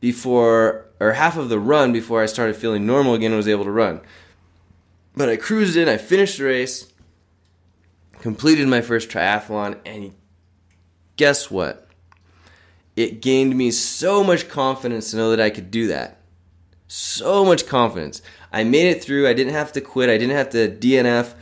before, 0.00 0.86
or 0.98 1.12
half 1.12 1.36
of 1.36 1.50
the 1.50 1.58
run 1.58 1.92
before 1.92 2.22
I 2.22 2.26
started 2.26 2.56
feeling 2.56 2.86
normal 2.86 3.14
again 3.14 3.30
and 3.30 3.36
was 3.36 3.46
able 3.46 3.64
to 3.64 3.70
run. 3.70 4.00
But 5.14 5.28
I 5.28 5.36
cruised 5.36 5.76
in, 5.76 5.88
I 5.88 5.98
finished 5.98 6.38
the 6.38 6.44
race, 6.44 6.90
completed 8.20 8.66
my 8.66 8.80
first 8.80 9.10
triathlon, 9.10 9.78
and 9.84 10.14
guess 11.16 11.50
what? 11.50 11.86
It 12.96 13.20
gained 13.20 13.56
me 13.56 13.70
so 13.70 14.24
much 14.24 14.48
confidence 14.48 15.10
to 15.10 15.18
know 15.18 15.30
that 15.30 15.40
I 15.40 15.50
could 15.50 15.70
do 15.70 15.86
that. 15.88 16.18
So 16.88 17.44
much 17.44 17.66
confidence. 17.66 18.22
I 18.52 18.64
made 18.64 18.88
it 18.88 19.04
through. 19.04 19.28
I 19.28 19.34
didn't 19.34 19.52
have 19.52 19.72
to 19.72 19.80
quit. 19.80 20.08
I 20.08 20.16
didn't 20.16 20.36
have 20.36 20.50
to 20.50 20.68
DNF. 20.68 21.34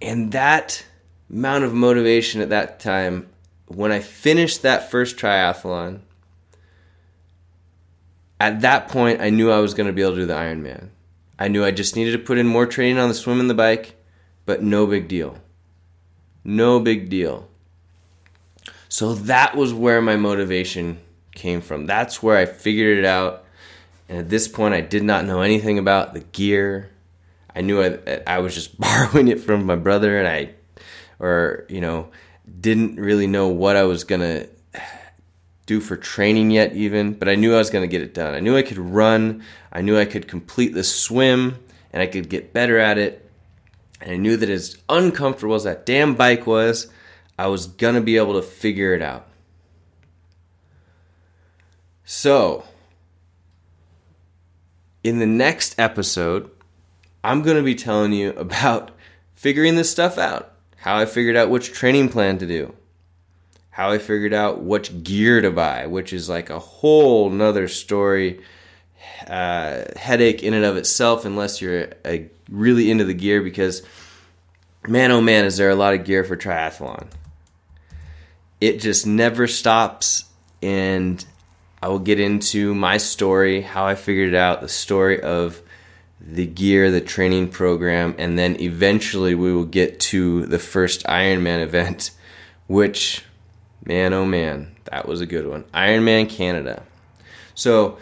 And 0.00 0.32
that 0.32 0.84
amount 1.30 1.64
of 1.64 1.72
motivation 1.72 2.40
at 2.40 2.50
that 2.50 2.80
time, 2.80 3.28
when 3.66 3.92
I 3.92 4.00
finished 4.00 4.62
that 4.62 4.90
first 4.90 5.16
triathlon, 5.16 6.00
at 8.38 8.60
that 8.60 8.88
point, 8.88 9.20
I 9.20 9.30
knew 9.30 9.50
I 9.50 9.60
was 9.60 9.74
going 9.74 9.86
to 9.86 9.92
be 9.92 10.02
able 10.02 10.12
to 10.12 10.20
do 10.20 10.26
the 10.26 10.34
Ironman. 10.34 10.88
I 11.38 11.48
knew 11.48 11.64
I 11.64 11.70
just 11.70 11.96
needed 11.96 12.12
to 12.12 12.18
put 12.18 12.38
in 12.38 12.46
more 12.46 12.66
training 12.66 12.98
on 12.98 13.08
the 13.08 13.14
swim 13.14 13.40
and 13.40 13.50
the 13.50 13.54
bike, 13.54 13.94
but 14.44 14.62
no 14.62 14.86
big 14.86 15.08
deal. 15.08 15.38
No 16.44 16.80
big 16.80 17.08
deal. 17.08 17.48
So 18.88 19.14
that 19.14 19.56
was 19.56 19.74
where 19.74 20.00
my 20.00 20.16
motivation 20.16 21.00
came 21.34 21.60
from. 21.60 21.86
That's 21.86 22.22
where 22.22 22.36
I 22.36 22.46
figured 22.46 22.98
it 22.98 23.04
out. 23.04 23.44
And 24.08 24.18
at 24.18 24.30
this 24.30 24.46
point, 24.48 24.74
I 24.74 24.80
did 24.80 25.02
not 25.02 25.24
know 25.24 25.40
anything 25.40 25.78
about 25.78 26.14
the 26.14 26.20
gear. 26.20 26.90
I 27.56 27.62
knew 27.62 27.82
I, 27.82 28.20
I 28.26 28.38
was 28.38 28.54
just 28.54 28.78
borrowing 28.80 29.28
it 29.28 29.40
from 29.40 29.64
my 29.64 29.76
brother, 29.76 30.18
and 30.18 30.28
I, 30.28 30.50
or, 31.18 31.64
you 31.68 31.80
know, 31.80 32.10
didn't 32.60 33.00
really 33.00 33.26
know 33.26 33.48
what 33.48 33.76
I 33.76 33.84
was 33.84 34.04
going 34.04 34.20
to 34.20 34.48
do 35.64 35.80
for 35.80 35.96
training 35.96 36.50
yet, 36.52 36.74
even, 36.74 37.14
but 37.14 37.28
I 37.28 37.34
knew 37.34 37.54
I 37.54 37.58
was 37.58 37.70
going 37.70 37.82
to 37.82 37.88
get 37.88 38.02
it 38.02 38.14
done. 38.14 38.34
I 38.34 38.40
knew 38.40 38.56
I 38.56 38.62
could 38.62 38.78
run, 38.78 39.42
I 39.72 39.80
knew 39.80 39.98
I 39.98 40.04
could 40.04 40.28
complete 40.28 40.74
the 40.74 40.84
swim, 40.84 41.58
and 41.92 42.02
I 42.02 42.06
could 42.06 42.28
get 42.28 42.52
better 42.52 42.78
at 42.78 42.98
it. 42.98 43.28
And 44.00 44.12
I 44.12 44.16
knew 44.16 44.36
that 44.36 44.50
as 44.50 44.76
uncomfortable 44.88 45.54
as 45.54 45.64
that 45.64 45.86
damn 45.86 46.14
bike 46.14 46.46
was, 46.46 46.88
I 47.38 47.46
was 47.46 47.66
going 47.66 47.94
to 47.94 48.00
be 48.02 48.18
able 48.18 48.34
to 48.34 48.42
figure 48.42 48.94
it 48.94 49.02
out. 49.02 49.26
So, 52.04 52.64
in 55.02 55.18
the 55.18 55.26
next 55.26 55.78
episode, 55.78 56.50
I'm 57.26 57.42
going 57.42 57.56
to 57.56 57.62
be 57.62 57.74
telling 57.74 58.12
you 58.12 58.30
about 58.36 58.90
figuring 59.34 59.76
this 59.76 59.90
stuff 59.90 60.18
out. 60.18 60.52
How 60.78 60.96
I 60.96 61.06
figured 61.06 61.36
out 61.36 61.50
which 61.50 61.72
training 61.72 62.10
plan 62.10 62.38
to 62.38 62.46
do 62.46 62.72
how 63.76 63.90
I 63.90 63.98
figured 63.98 64.32
out 64.32 64.62
which 64.62 65.02
gear 65.02 65.42
to 65.42 65.50
buy, 65.50 65.86
which 65.86 66.14
is 66.14 66.30
like 66.30 66.48
a 66.48 66.58
whole 66.58 67.28
nother 67.28 67.68
story, 67.68 68.40
uh, 69.26 69.82
headache 69.94 70.42
in 70.42 70.54
and 70.54 70.64
of 70.64 70.78
itself, 70.78 71.26
unless 71.26 71.60
you're 71.60 71.88
a, 72.02 72.26
really 72.48 72.90
into 72.90 73.04
the 73.04 73.12
gear. 73.12 73.42
Because, 73.42 73.82
man, 74.88 75.10
oh 75.10 75.20
man, 75.20 75.44
is 75.44 75.58
there 75.58 75.68
a 75.68 75.74
lot 75.74 75.92
of 75.92 76.06
gear 76.06 76.24
for 76.24 76.38
triathlon. 76.38 77.08
It 78.62 78.80
just 78.80 79.06
never 79.06 79.46
stops, 79.46 80.24
and 80.62 81.22
I 81.82 81.88
will 81.88 81.98
get 81.98 82.18
into 82.18 82.74
my 82.74 82.96
story, 82.96 83.60
how 83.60 83.84
I 83.84 83.94
figured 83.94 84.30
it 84.30 84.34
out, 84.34 84.62
the 84.62 84.70
story 84.70 85.20
of 85.20 85.60
the 86.28 86.46
gear, 86.46 86.90
the 86.90 87.00
training 87.00 87.48
program, 87.48 88.14
and 88.18 88.38
then 88.38 88.60
eventually 88.60 89.34
we 89.34 89.52
will 89.52 89.64
get 89.64 90.00
to 90.00 90.46
the 90.46 90.58
first 90.58 91.04
Ironman 91.04 91.62
event, 91.62 92.10
which 92.66 93.22
Man, 93.86 94.12
oh 94.12 94.24
man, 94.24 94.74
that 94.90 95.06
was 95.06 95.20
a 95.20 95.26
good 95.26 95.46
one. 95.46 95.62
Ironman 95.72 96.28
Canada. 96.28 96.82
So, 97.54 97.98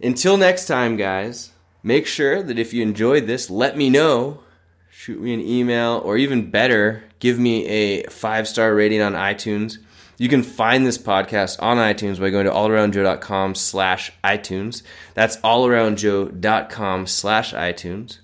until 0.00 0.36
next 0.36 0.66
time, 0.66 0.96
guys, 0.96 1.50
make 1.82 2.06
sure 2.06 2.40
that 2.40 2.56
if 2.56 2.72
you 2.72 2.82
enjoyed 2.82 3.26
this, 3.26 3.50
let 3.50 3.76
me 3.76 3.90
know. 3.90 4.40
Shoot 4.88 5.20
me 5.20 5.34
an 5.34 5.40
email, 5.40 6.00
or 6.04 6.16
even 6.16 6.52
better, 6.52 7.02
give 7.18 7.36
me 7.36 7.66
a 7.66 8.04
five 8.04 8.46
star 8.46 8.76
rating 8.76 9.02
on 9.02 9.14
iTunes. 9.14 9.78
You 10.16 10.28
can 10.28 10.42
find 10.42 10.86
this 10.86 10.98
podcast 10.98 11.60
on 11.60 11.76
iTunes 11.78 12.20
by 12.20 12.30
going 12.30 12.46
to 12.46 12.52
allaroundjoe.com 12.52 13.54
slash 13.56 14.12
iTunes. 14.22 14.82
That's 15.14 15.36
allaroundjoe.com 15.38 17.06
slash 17.06 17.52
iTunes. 17.52 18.18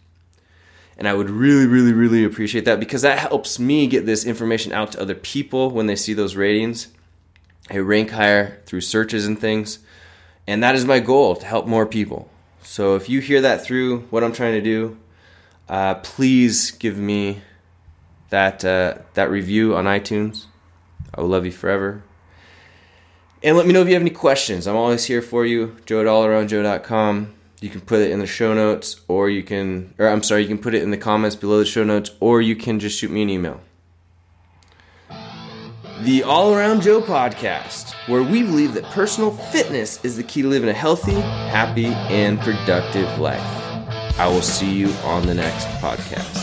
And 0.97 1.09
I 1.09 1.15
would 1.15 1.31
really, 1.31 1.67
really, 1.67 1.93
really 1.93 2.25
appreciate 2.25 2.67
that 2.67 2.79
because 2.79 3.03
that 3.03 3.19
helps 3.19 3.59
me 3.59 3.87
get 3.87 4.07
this 4.07 4.25
information 4.25 4.73
out 4.73 4.93
to 4.93 5.01
other 5.01 5.15
people 5.15 5.71
when 5.71 5.87
they 5.87 5.97
see 5.97 6.13
those 6.13 6.37
ratings. 6.37 6.89
I 7.71 7.79
rank 7.79 8.11
higher 8.11 8.61
through 8.67 8.83
searches 8.83 9.27
and 9.27 9.39
things. 9.39 9.79
And 10.47 10.63
that 10.63 10.75
is 10.75 10.85
my 10.85 11.01
goal 11.01 11.37
to 11.37 11.47
help 11.47 11.67
more 11.67 11.87
people. 11.87 12.29
So 12.63 12.97
if 12.97 13.09
you 13.09 13.21
hear 13.21 13.41
that 13.41 13.65
through 13.65 14.01
what 14.11 14.23
I'm 14.23 14.33
trying 14.33 14.55
to 14.55 14.61
do, 14.61 14.99
uh, 15.69 15.95
please 15.97 16.71
give 16.73 16.99
me 16.99 17.43
that 18.29 18.65
uh, 18.65 18.99
that 19.15 19.31
review 19.31 19.75
on 19.77 19.87
iTunes. 19.87 20.47
I 21.15 21.21
will 21.21 21.29
love 21.29 21.45
you 21.45 21.53
forever. 21.53 22.03
And 23.43 23.57
let 23.57 23.67
me 23.67 23.73
know 23.73 23.81
if 23.81 23.89
you 23.89 23.95
have 23.95 24.03
any 24.03 24.11
questions. 24.11 24.67
I'm 24.67 24.77
always 24.77 25.05
here 25.05 25.23
for 25.23 25.47
you. 25.47 25.77
Joe. 25.87 26.01
You 27.63 27.69
can 27.69 27.81
put 27.83 28.01
it 28.01 28.11
in 28.11 28.19
the 28.19 28.27
show 28.27 28.55
notes, 28.55 29.01
or 29.07 29.29
you 29.29 29.43
can, 29.43 29.95
or 29.99 30.09
I'm 30.09 30.23
sorry, 30.23 30.43
you 30.43 30.49
can 30.49 30.59
put 30.59 30.75
it 30.75 30.83
in 30.83 30.91
the 30.91 30.97
comments 30.97 31.37
below 31.37 31.59
the 31.59 31.67
show 31.67 31.85
notes, 31.85 32.11
or 32.21 32.41
you 32.41 32.57
can 32.57 32.81
just 32.81 32.99
shoot 32.99 33.11
me 33.11 33.23
an 33.23 33.31
email 33.31 33.61
the 36.03 36.23
All 36.23 36.55
Around 36.55 36.81
Joe 36.81 37.03
podcast, 37.03 37.93
where 38.09 38.23
we 38.23 38.43
believe 38.43 38.73
that 38.75 38.85
personal 38.85 39.31
fitness 39.31 40.03
is 40.03 40.17
the 40.17 40.23
key 40.23 40.43
to 40.43 40.49
living 40.49 40.71
a 40.71 40.73
healthy, 40.73 41.13
happy, 41.13 41.87
and 41.87 42.41
productive 42.41 43.19
life. 43.19 43.41
I 44.19 44.27
will 44.27 44.43
see 44.43 44.73
you 44.73 44.89
on 45.05 45.27
the 45.27 45.35
next 45.35 45.67
podcast. 45.79 46.40